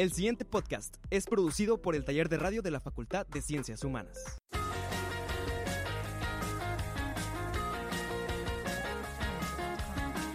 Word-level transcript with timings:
El 0.00 0.12
siguiente 0.12 0.46
podcast 0.46 0.96
es 1.10 1.26
producido 1.26 1.82
por 1.82 1.94
el 1.94 2.06
Taller 2.06 2.30
de 2.30 2.38
Radio 2.38 2.62
de 2.62 2.70
la 2.70 2.80
Facultad 2.80 3.26
de 3.26 3.42
Ciencias 3.42 3.84
Humanas. 3.84 4.40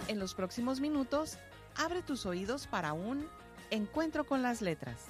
En 0.06 0.20
los 0.20 0.34
próximos 0.34 0.78
minutos, 0.78 1.38
abre 1.74 2.02
tus 2.02 2.26
oídos 2.26 2.68
para 2.68 2.92
un 2.92 3.26
Encuentro 3.72 4.24
con 4.24 4.40
las 4.40 4.62
Letras, 4.62 5.06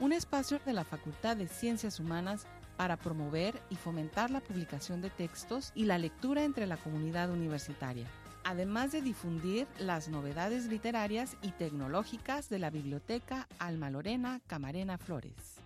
un 0.00 0.14
espacio 0.14 0.60
de 0.64 0.72
la 0.72 0.84
Facultad 0.84 1.36
de 1.36 1.46
Ciencias 1.46 2.00
Humanas 2.00 2.46
para 2.78 2.96
promover 2.96 3.60
y 3.68 3.76
fomentar 3.76 4.30
la 4.30 4.40
publicación 4.40 5.02
de 5.02 5.10
textos 5.10 5.72
y 5.74 5.84
la 5.84 5.98
lectura 5.98 6.44
entre 6.44 6.66
la 6.66 6.78
comunidad 6.78 7.30
universitaria, 7.30 8.06
además 8.44 8.92
de 8.92 9.02
difundir 9.02 9.66
las 9.78 10.08
novedades 10.08 10.66
literarias 10.66 11.36
y 11.42 11.50
tecnológicas 11.52 12.48
de 12.48 12.58
la 12.58 12.70
Biblioteca 12.70 13.48
Alma 13.58 13.90
Lorena 13.90 14.40
Camarena 14.46 14.98
Flores. 14.98 15.56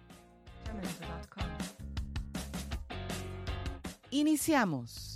Iniciamos. 4.11 5.08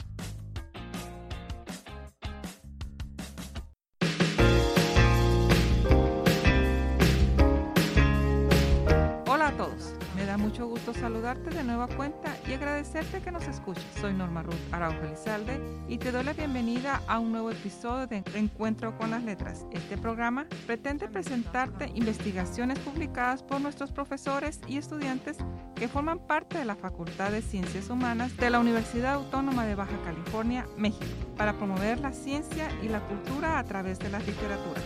Mucho 10.43 10.67
gusto 10.67 10.93
saludarte 10.93 11.51
de 11.51 11.63
nueva 11.63 11.87
cuenta 11.87 12.37
y 12.49 12.53
agradecerte 12.53 13.21
que 13.21 13.31
nos 13.31 13.47
escuches. 13.47 13.85
Soy 14.01 14.13
Norma 14.13 14.43
Ruth 14.43 14.55
Araujo 14.73 15.05
Elizalde 15.05 15.61
y 15.89 15.99
te 15.99 16.11
doy 16.11 16.25
la 16.25 16.33
bienvenida 16.33 17.01
a 17.07 17.21
un 17.21 17.31
nuevo 17.31 17.53
episodio 17.53 18.09
de 18.09 18.25
Encuentro 18.35 18.99
con 18.99 19.13
las 19.13 19.23
Letras. 19.23 19.65
Este 19.71 19.97
programa 19.97 20.47
pretende 20.67 21.07
presentarte 21.07 21.93
investigaciones 21.95 22.81
publicadas 22.81 23.45
por 23.45 23.61
nuestros 23.61 23.93
profesores 23.93 24.61
y 24.67 24.79
estudiantes 24.79 25.37
que 25.77 25.87
forman 25.87 26.19
parte 26.19 26.59
de 26.59 26.65
la 26.65 26.75
Facultad 26.75 27.31
de 27.31 27.41
Ciencias 27.41 27.89
Humanas 27.89 28.37
de 28.37 28.51
la 28.51 28.59
Universidad 28.59 29.15
Autónoma 29.15 29.65
de 29.65 29.77
Baja 29.77 29.97
California, 30.05 30.67
México, 30.77 31.07
para 31.37 31.53
promover 31.53 32.01
la 32.01 32.13
ciencia 32.13 32.69
y 32.83 32.89
la 32.89 33.01
cultura 33.01 33.61
a 33.61 33.65
través 33.65 34.01
de 34.01 34.09
la 34.09 34.19
literatura. 34.19 34.81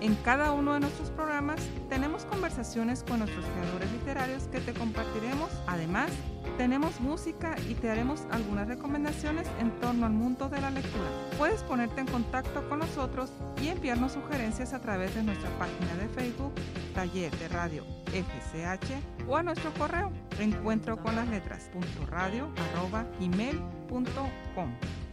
En 0.00 0.14
cada 0.16 0.52
uno 0.52 0.74
de 0.74 0.80
nuestros 0.80 1.10
programas 1.10 1.60
tenemos 1.88 2.24
conversaciones 2.24 3.02
con 3.02 3.18
nuestros 3.18 3.44
creadores 3.46 3.90
literarios 3.90 4.44
que 4.44 4.60
te 4.60 4.72
compartiremos. 4.72 5.50
Además, 5.66 6.10
tenemos 6.56 7.00
música 7.00 7.56
y 7.68 7.74
te 7.74 7.90
haremos 7.90 8.22
algunas 8.30 8.68
recomendaciones 8.68 9.48
en 9.58 9.72
torno 9.80 10.06
al 10.06 10.12
mundo 10.12 10.48
de 10.48 10.60
la 10.60 10.70
lectura. 10.70 11.08
Puedes 11.36 11.64
ponerte 11.64 12.00
en 12.00 12.06
contacto 12.06 12.68
con 12.68 12.78
nosotros 12.78 13.32
y 13.60 13.68
enviarnos 13.68 14.12
sugerencias 14.12 14.72
a 14.72 14.80
través 14.80 15.14
de 15.16 15.24
nuestra 15.24 15.50
página 15.58 15.94
de 15.96 16.08
Facebook, 16.08 16.52
Taller 16.94 17.36
de 17.36 17.48
Radio 17.48 17.84
FCH, 18.06 19.26
o 19.26 19.36
a 19.36 19.42
nuestro 19.42 19.72
correo 19.74 20.12
encuentro 20.38 20.96
con 20.96 21.16
las 21.16 21.28
letras 21.28 21.70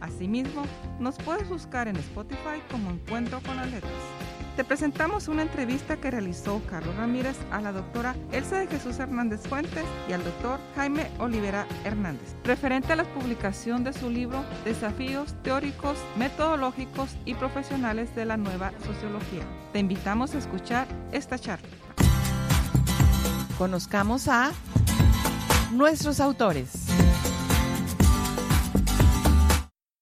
Asimismo, 0.00 0.62
nos 1.00 1.16
puedes 1.18 1.48
buscar 1.48 1.88
en 1.88 1.96
Spotify 1.96 2.62
como 2.70 2.90
Encuentro 2.90 3.40
con 3.40 3.56
las 3.56 3.70
Letras. 3.70 3.92
Te 4.56 4.64
presentamos 4.64 5.28
una 5.28 5.42
entrevista 5.42 5.98
que 5.98 6.10
realizó 6.10 6.62
Carlos 6.70 6.96
Ramírez 6.96 7.36
a 7.50 7.60
la 7.60 7.72
doctora 7.72 8.16
Elsa 8.32 8.58
de 8.58 8.66
Jesús 8.66 8.98
Hernández 8.98 9.46
Fuentes 9.46 9.84
y 10.08 10.14
al 10.14 10.24
doctor 10.24 10.58
Jaime 10.76 11.10
Olivera 11.18 11.66
Hernández, 11.84 12.34
referente 12.42 12.94
a 12.94 12.96
la 12.96 13.04
publicación 13.04 13.84
de 13.84 13.92
su 13.92 14.08
libro 14.08 14.42
Desafíos 14.64 15.34
teóricos, 15.42 15.98
metodológicos 16.16 17.16
y 17.26 17.34
profesionales 17.34 18.16
de 18.16 18.24
la 18.24 18.38
nueva 18.38 18.72
sociología. 18.86 19.42
Te 19.74 19.78
invitamos 19.78 20.34
a 20.34 20.38
escuchar 20.38 20.86
esta 21.12 21.38
charla. 21.38 21.68
Conozcamos 23.58 24.26
a 24.26 24.52
nuestros 25.70 26.18
autores. 26.18 26.85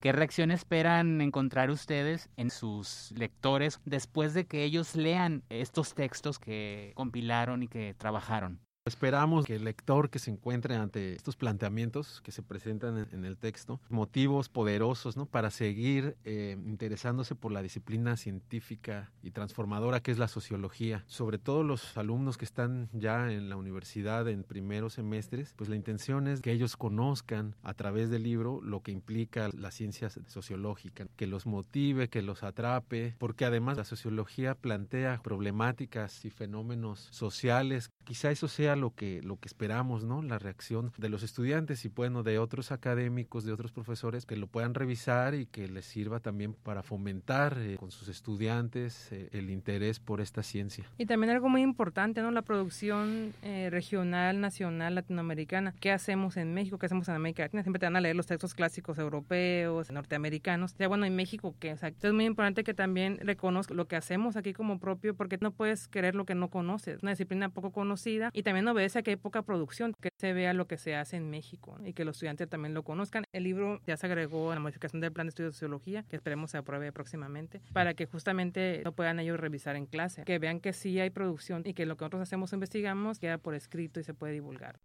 ¿Qué 0.00 0.12
reacción 0.12 0.50
esperan 0.50 1.20
encontrar 1.20 1.70
ustedes 1.70 2.28
en 2.36 2.50
sus 2.50 3.12
lectores 3.16 3.80
después 3.84 4.34
de 4.34 4.46
que 4.46 4.64
ellos 4.64 4.94
lean 4.94 5.44
estos 5.48 5.94
textos 5.94 6.38
que 6.38 6.92
compilaron 6.94 7.62
y 7.62 7.68
que 7.68 7.94
trabajaron? 7.94 8.60
Esperamos 8.84 9.46
que 9.46 9.54
el 9.54 9.62
lector 9.62 10.10
que 10.10 10.18
se 10.18 10.32
encuentre 10.32 10.74
ante 10.74 11.14
estos 11.14 11.36
planteamientos 11.36 12.20
que 12.22 12.32
se 12.32 12.42
presentan 12.42 13.06
en, 13.12 13.24
el 13.24 13.36
texto, 13.36 13.80
motivos 13.88 14.48
poderosos 14.48 15.16
¿no? 15.16 15.24
para 15.26 15.52
seguir 15.52 16.16
eh, 16.24 16.56
interesándose 16.66 17.36
por 17.36 17.52
la 17.52 17.62
disciplina 17.62 18.16
científica 18.16 19.12
y 19.22 19.30
transformadora 19.30 20.00
que 20.00 20.10
es 20.10 20.18
la 20.18 20.26
sociología. 20.26 21.04
Sobre 21.06 21.38
todo 21.38 21.62
los 21.62 21.96
alumnos 21.96 22.36
que 22.36 22.44
están 22.44 22.88
ya 22.92 23.30
en 23.30 23.48
la 23.48 23.54
universidad 23.54 24.26
en 24.28 24.42
primeros 24.42 24.94
semestres, 24.94 25.54
pues 25.56 25.70
la 25.70 25.76
intención 25.76 26.26
es 26.26 26.40
que 26.40 26.50
ellos 26.50 26.76
conozcan 26.76 27.54
a 27.62 27.74
través 27.74 28.10
del 28.10 28.24
libro 28.24 28.60
lo 28.64 28.80
que 28.80 28.90
implica 28.90 29.48
la 29.56 29.70
ciencia 29.70 30.10
sociológica, 30.10 31.06
que 31.14 31.28
los 31.28 31.46
motive, 31.46 32.08
que 32.08 32.20
los 32.20 32.42
atrape, 32.42 33.14
porque 33.18 33.44
además 33.44 33.76
la 33.76 33.84
sociología 33.84 34.56
plantea 34.56 35.20
problemáticas 35.22 36.24
y 36.24 36.30
fenómenos 36.30 37.06
sociales. 37.12 37.88
Quizá 38.02 38.32
eso 38.32 38.48
sea 38.48 38.71
sea 38.72 38.76
lo 38.76 38.94
que, 38.94 39.20
lo 39.22 39.38
que 39.38 39.48
esperamos, 39.48 40.04
¿no? 40.04 40.22
La 40.22 40.38
reacción 40.38 40.92
de 40.96 41.08
los 41.08 41.22
estudiantes 41.22 41.84
y 41.84 41.88
bueno, 41.88 42.22
de 42.22 42.38
otros 42.38 42.72
académicos, 42.72 43.44
de 43.44 43.52
otros 43.52 43.72
profesores 43.72 44.26
que 44.26 44.36
lo 44.36 44.46
puedan 44.46 44.74
revisar 44.74 45.34
y 45.34 45.46
que 45.46 45.68
les 45.68 45.84
sirva 45.84 46.20
también 46.20 46.54
para 46.54 46.82
fomentar 46.82 47.56
eh, 47.58 47.76
con 47.78 47.90
sus 47.90 48.08
estudiantes 48.08 49.10
eh, 49.12 49.28
el 49.32 49.50
interés 49.50 50.00
por 50.00 50.20
esta 50.20 50.42
ciencia. 50.42 50.84
Y 50.98 51.06
también 51.06 51.30
algo 51.32 51.48
muy 51.48 51.62
importante, 51.62 52.22
¿no? 52.22 52.30
La 52.30 52.42
producción 52.42 53.32
eh, 53.42 53.68
regional, 53.70 54.40
nacional, 54.40 54.94
latinoamericana. 54.94 55.74
¿Qué 55.80 55.90
hacemos 55.90 56.36
en 56.36 56.54
México? 56.54 56.78
¿Qué 56.78 56.86
hacemos 56.86 57.08
en 57.08 57.14
América 57.14 57.42
Latina? 57.42 57.62
Siempre 57.62 57.80
te 57.80 57.86
van 57.86 57.96
a 57.96 58.00
leer 58.00 58.16
los 58.16 58.26
textos 58.26 58.54
clásicos 58.54 58.98
europeos, 58.98 59.90
norteamericanos. 59.90 60.74
Ya 60.78 60.88
bueno, 60.88 61.04
en 61.04 61.16
México, 61.16 61.54
¿qué? 61.58 61.72
O 61.72 61.76
sea, 61.76 61.92
es 62.00 62.12
muy 62.12 62.24
importante 62.24 62.64
que 62.64 62.74
también 62.74 63.18
reconozca 63.22 63.74
lo 63.74 63.86
que 63.86 63.96
hacemos 63.96 64.36
aquí 64.36 64.52
como 64.52 64.78
propio, 64.78 65.14
porque 65.14 65.38
no 65.40 65.50
puedes 65.50 65.88
querer 65.88 66.14
lo 66.14 66.24
que 66.24 66.34
no 66.34 66.48
conoces. 66.48 67.02
Una 67.02 67.12
disciplina 67.12 67.48
poco 67.48 67.72
conocida 67.72 68.30
y 68.32 68.42
también 68.42 68.61
obedece 68.68 69.00
a 69.00 69.02
que 69.02 69.10
hay 69.10 69.16
poca 69.16 69.42
producción, 69.42 69.94
que 70.00 70.10
se 70.18 70.32
vea 70.32 70.52
lo 70.52 70.66
que 70.66 70.78
se 70.78 70.94
hace 70.94 71.16
en 71.16 71.30
México 71.30 71.78
y 71.84 71.92
que 71.92 72.04
los 72.04 72.16
estudiantes 72.16 72.48
también 72.48 72.74
lo 72.74 72.82
conozcan. 72.82 73.24
El 73.32 73.44
libro 73.44 73.80
ya 73.86 73.96
se 73.96 74.06
agregó 74.06 74.50
a 74.50 74.54
la 74.54 74.60
modificación 74.60 75.00
del 75.00 75.12
plan 75.12 75.26
de 75.26 75.30
estudio 75.30 75.50
de 75.50 75.54
sociología, 75.54 76.04
que 76.08 76.16
esperemos 76.16 76.50
se 76.50 76.58
apruebe 76.58 76.92
próximamente, 76.92 77.60
para 77.72 77.94
que 77.94 78.06
justamente 78.06 78.82
lo 78.84 78.92
puedan 78.92 79.18
ellos 79.20 79.38
revisar 79.38 79.76
en 79.76 79.86
clase, 79.86 80.24
que 80.24 80.38
vean 80.38 80.60
que 80.60 80.72
sí 80.72 81.00
hay 81.00 81.10
producción 81.10 81.62
y 81.64 81.74
que 81.74 81.86
lo 81.86 81.96
que 81.96 82.04
nosotros 82.04 82.22
hacemos 82.22 82.52
investigamos 82.52 83.18
queda 83.18 83.38
por 83.38 83.54
escrito 83.54 84.00
y 84.00 84.04
se 84.04 84.14
puede 84.14 84.32
divulgar. 84.34 84.78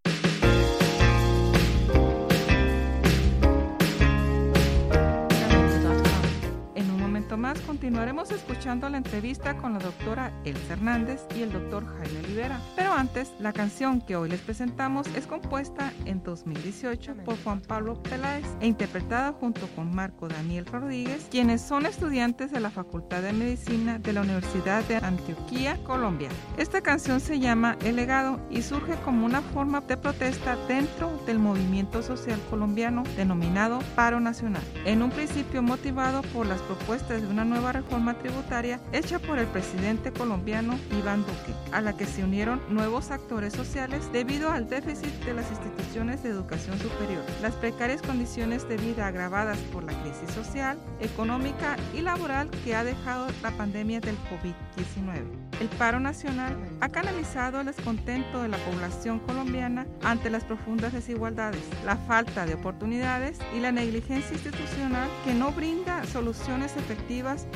Más 7.38 7.60
continuaremos 7.62 8.32
escuchando 8.32 8.90
la 8.90 8.98
entrevista 8.98 9.56
con 9.58 9.74
la 9.74 9.80
doctora 9.80 10.32
Elsa 10.44 10.74
Hernández 10.74 11.22
y 11.36 11.44
el 11.44 11.54
doctor 11.54 11.86
Jaime 11.86 12.20
Olivera. 12.20 12.60
Pero 12.76 12.92
antes, 12.92 13.32
la 13.40 13.54
canción 13.54 14.02
que 14.02 14.16
hoy 14.16 14.30
les 14.30 14.42
presentamos 14.42 15.08
es 15.16 15.28
compuesta 15.28 15.94
en 16.06 16.24
2018 16.24 17.16
por 17.24 17.38
Juan 17.44 17.62
Pablo 17.62 18.02
Peláez 18.02 18.46
e 18.60 18.68
interpretada 18.68 19.34
junto 19.34 19.68
con 19.76 19.94
Marco 19.94 20.28
Daniel 20.28 20.66
Rodríguez, 20.66 21.28
quienes 21.30 21.62
son 21.62 21.86
estudiantes 21.86 22.52
de 22.52 22.60
la 22.60 22.72
Facultad 22.72 23.22
de 23.22 23.34
Medicina 23.34 24.00
de 24.00 24.14
la 24.14 24.22
Universidad 24.22 24.84
de 24.86 24.98
Antioquía, 24.98 25.78
Colombia. 25.84 26.30
Esta 26.58 26.82
canción 26.82 27.20
se 27.20 27.40
llama 27.40 27.78
El 27.84 27.98
legado 27.98 28.40
y 28.50 28.64
surge 28.64 28.96
como 29.06 29.26
una 29.26 29.42
forma 29.42 29.82
de 29.82 29.98
protesta 29.98 30.58
dentro 30.68 31.22
del 31.26 31.40
movimiento 31.40 32.02
social 32.02 32.40
colombiano 32.50 33.04
denominado 33.16 33.80
Paro 33.96 34.20
Nacional. 34.20 34.64
En 34.86 35.04
un 35.04 35.12
principio 35.12 35.62
motivado 35.62 36.22
por 36.34 36.46
las 36.46 36.62
propuestas 36.62 37.27
de 37.28 37.34
una 37.34 37.46
nueva 37.46 37.72
reforma 37.72 38.18
tributaria 38.18 38.80
hecha 38.94 39.20
por 39.20 39.38
el 39.40 39.48
presidente 39.48 40.12
colombiano 40.12 40.80
Iván 40.98 41.22
Duque, 41.22 41.54
a 41.72 41.82
la 41.82 41.96
que 41.96 42.06
se 42.06 42.24
unieron 42.24 42.62
nuevos 42.70 43.12
actores 43.12 43.54
sociales 43.54 44.10
debido 44.14 44.50
al 44.50 44.70
déficit 44.70 45.14
de 45.26 45.34
las 45.34 45.50
instituciones 45.50 46.24
de 46.24 46.30
educación 46.30 46.80
superior, 46.80 47.24
las 47.42 47.56
precarias 47.56 48.02
condiciones 48.02 48.68
de 48.68 48.78
vida 48.78 49.08
agravadas 49.08 49.58
por 49.74 49.84
la 49.84 49.94
crisis 50.04 50.34
social, 50.34 50.78
económica 51.00 51.76
y 51.94 52.02
laboral 52.02 52.50
que 52.64 52.76
ha 52.76 52.84
dejado 52.84 53.28
la 53.42 53.52
pandemia 53.52 54.00
del 54.00 54.16
COVID-19. 54.30 55.48
El 55.60 55.70
paro 55.70 56.00
nacional 56.00 56.56
ha 56.82 56.90
canalizado 56.90 57.60
el 57.60 57.66
descontento 57.66 58.44
de 58.44 58.48
la 58.48 58.58
población 58.58 59.20
colombiana 59.20 59.88
ante 60.04 60.30
las 60.30 60.44
profundas 60.44 60.94
desigualdades, 60.94 61.64
la 61.84 61.98
falta 61.98 62.46
de 62.46 62.54
oportunidades 62.54 63.40
y 63.56 63.60
la 63.60 63.72
negligencia 63.72 64.34
institucional 64.34 65.10
que 65.26 65.34
no 65.34 65.52
brinda 65.52 66.06
soluciones 66.06 66.78
efectivas 66.78 67.07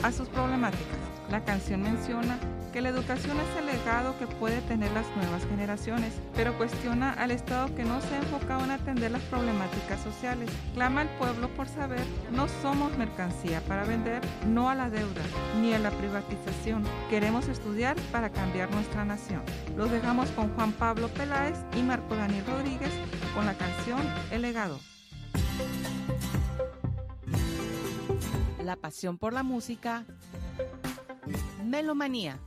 a 0.02 0.14
sus 0.14 0.30
problemáticas. 0.30 0.86
La 1.30 1.44
canción 1.44 1.82
menciona 1.82 2.40
que 2.72 2.80
la 2.80 2.88
educación 2.88 3.38
es 3.38 3.60
el 3.60 3.66
legado 3.66 4.18
que 4.18 4.26
puede 4.26 4.62
tener 4.62 4.90
las 4.94 5.06
nuevas 5.18 5.46
generaciones, 5.46 6.14
pero 6.38 6.58
cuestiona 6.58 7.12
al 7.12 7.32
Estado 7.32 7.76
que 7.76 7.84
no 7.84 8.00
se 8.00 8.16
ha 8.16 8.20
enfocado 8.20 8.64
en 8.64 8.72
atender 8.72 9.12
las 9.12 9.22
problemáticas 9.24 10.02
sociales. 10.02 10.50
Clama 10.74 11.02
al 11.02 11.10
pueblo 11.18 11.50
por 11.50 11.68
saber, 11.68 12.00
no 12.32 12.48
somos 12.62 12.98
mercancía 12.98 13.60
para 13.68 13.84
vender, 13.84 14.22
no 14.48 14.70
a 14.70 14.76
la 14.76 14.90
deuda, 14.90 15.22
ni 15.62 15.74
a 15.74 15.80
la 15.80 15.92
privatización. 15.92 16.84
Queremos 17.10 17.50
estudiar 17.50 17.98
para 18.14 18.30
cambiar 18.30 18.72
nuestra 18.72 19.04
nación. 19.04 19.42
Los 19.76 19.92
dejamos 19.92 20.30
con 20.32 20.48
Juan 20.56 20.72
Pablo 20.72 21.10
Peláez 21.10 21.58
y 21.76 21.84
Marco 21.84 22.16
Daniel 22.16 22.46
Rodríguez 22.48 22.92
con 23.36 23.46
la 23.46 23.54
canción 23.54 24.00
El 24.32 24.44
legado. 24.44 24.80
La 28.64 28.76
pasión 28.76 29.18
por 29.18 29.34
la 29.34 29.44
música, 29.44 30.06
Melomanía. 31.66 32.38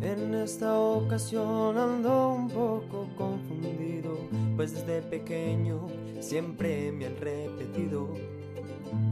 En 0.00 0.34
esta 0.34 0.78
ocasión 0.78 1.78
ando 1.78 2.28
un 2.30 2.48
poco 2.48 3.08
confundido, 3.16 4.18
pues 4.56 4.74
desde 4.74 5.02
pequeño 5.02 5.88
siempre 6.20 6.92
me 6.92 7.06
han 7.06 7.16
repetido 7.16 8.08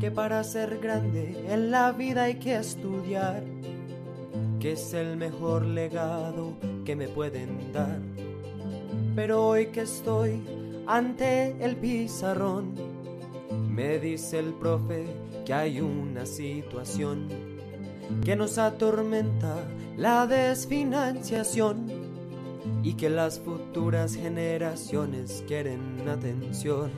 que 0.00 0.10
para 0.10 0.42
ser 0.44 0.78
grande 0.78 1.44
en 1.48 1.70
la 1.70 1.92
vida 1.92 2.24
hay 2.24 2.34
que 2.34 2.56
estudiar, 2.56 3.42
que 4.60 4.72
es 4.72 4.94
el 4.94 5.16
mejor 5.16 5.64
legado 5.64 6.54
que 6.84 6.96
me 6.96 7.08
pueden 7.08 7.72
dar. 7.72 8.00
Pero 9.14 9.46
hoy 9.46 9.66
que 9.66 9.82
estoy 9.82 10.42
ante 10.86 11.56
el 11.64 11.76
pizarrón, 11.76 12.74
me 13.68 13.98
dice 13.98 14.38
el 14.38 14.52
profe 14.54 15.06
que 15.44 15.54
hay 15.54 15.80
una 15.80 16.26
situación 16.26 17.28
que 18.24 18.36
nos 18.36 18.58
atormenta 18.58 19.56
la 19.96 20.26
desfinanciación 20.26 21.86
y 22.82 22.94
que 22.94 23.10
las 23.10 23.40
futuras 23.40 24.14
generaciones 24.14 25.44
quieren 25.46 26.08
atención. 26.08 26.90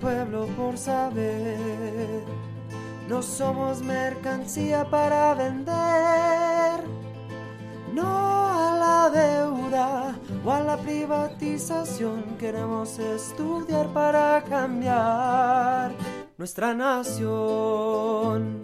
Pueblo 0.00 0.46
por 0.56 0.76
saber, 0.78 2.22
no 3.08 3.22
somos 3.22 3.82
mercancía 3.82 4.88
para 4.88 5.34
vender, 5.34 6.84
no 7.94 8.06
a 8.06 8.76
la 8.78 9.10
deuda 9.10 10.14
o 10.44 10.50
a 10.50 10.60
la 10.60 10.76
privatización, 10.76 12.36
queremos 12.38 12.98
estudiar 12.98 13.88
para 13.88 14.42
cambiar 14.48 15.92
nuestra 16.36 16.74
nación. 16.74 18.58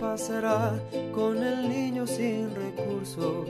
Pasará 0.00 0.78
con 1.14 1.42
el 1.42 1.68
niño 1.68 2.06
sin 2.06 2.54
recursos? 2.54 3.48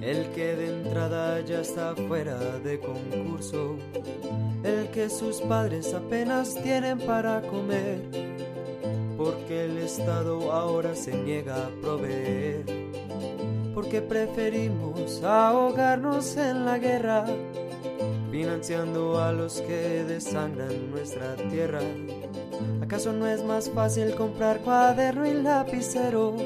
El 0.00 0.26
que 0.34 0.56
de 0.56 0.82
entrada 0.82 1.40
ya 1.40 1.60
está 1.60 1.94
fuera 1.94 2.38
de 2.58 2.80
concurso, 2.80 3.76
el 4.64 4.88
que 4.90 5.08
sus 5.08 5.40
padres 5.42 5.94
apenas 5.94 6.54
tienen 6.62 6.98
para 6.98 7.42
comer, 7.42 8.00
porque 9.16 9.66
el 9.66 9.78
Estado 9.78 10.50
ahora 10.52 10.94
se 10.94 11.14
niega 11.14 11.66
a 11.66 11.70
proveer, 11.80 12.64
porque 13.74 14.02
preferimos 14.02 15.22
ahogarnos 15.22 16.36
en 16.36 16.64
la 16.64 16.78
guerra, 16.78 17.24
financiando 18.30 19.22
a 19.22 19.32
los 19.32 19.60
que 19.60 20.04
desangran 20.04 20.90
nuestra 20.90 21.36
tierra 21.50 21.80
¿Acaso 22.92 23.14
no 23.14 23.26
es 23.26 23.42
más 23.42 23.70
fácil 23.70 24.14
comprar 24.14 24.60
cuaderno 24.60 25.26
y 25.26 25.32
lapicero 25.32 26.36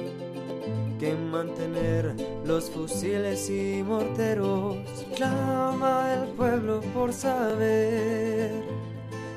que 1.00 1.12
mantener 1.12 2.14
los 2.44 2.70
fusiles 2.70 3.50
y 3.50 3.82
morteros? 3.82 4.76
Clama 5.16 6.14
el 6.14 6.28
pueblo 6.36 6.82
por 6.94 7.12
saber. 7.12 8.62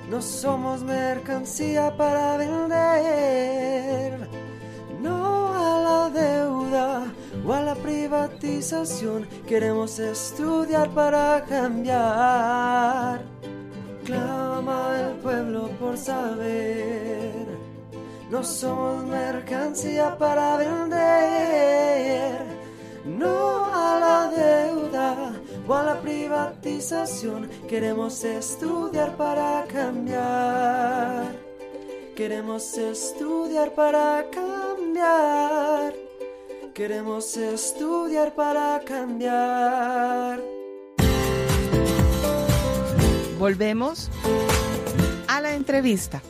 No 0.07 0.21
somos 0.21 0.83
mercancía 0.83 1.97
para 1.97 2.37
vender, 2.37 4.29
no 5.01 5.47
a 5.51 5.81
la 5.81 6.09
deuda 6.11 7.11
o 7.43 7.53
a 7.53 7.61
la 7.61 7.73
privatización. 7.73 9.27
Queremos 9.47 9.97
estudiar 9.97 10.91
para 10.91 11.43
cambiar 11.49 13.38
clama 14.09 14.99
el 15.01 15.15
pueblo 15.17 15.69
por 15.79 15.97
saber. 15.97 17.47
No 18.29 18.43
somos 18.43 19.05
mercancía 19.05 20.17
para 20.17 20.57
vender, 20.57 22.41
no 23.05 23.65
a 23.65 23.99
la 23.99 24.19
deuda 24.35 25.33
o 25.67 25.73
a 25.73 25.83
la 25.83 26.01
privatización. 26.01 27.49
Queremos 27.67 28.23
estudiar 28.23 29.15
para 29.15 29.65
cambiar. 29.67 31.33
Queremos 32.15 32.77
estudiar 32.77 33.71
para 33.71 34.25
cambiar 34.29 35.93
Queremos 36.79 37.35
estudiar 37.35 38.33
para 38.33 38.79
cambiar. 38.85 40.39
Volvemos 43.39 44.09
a 45.29 45.39
la 45.39 45.53
entrevista. 45.55 46.21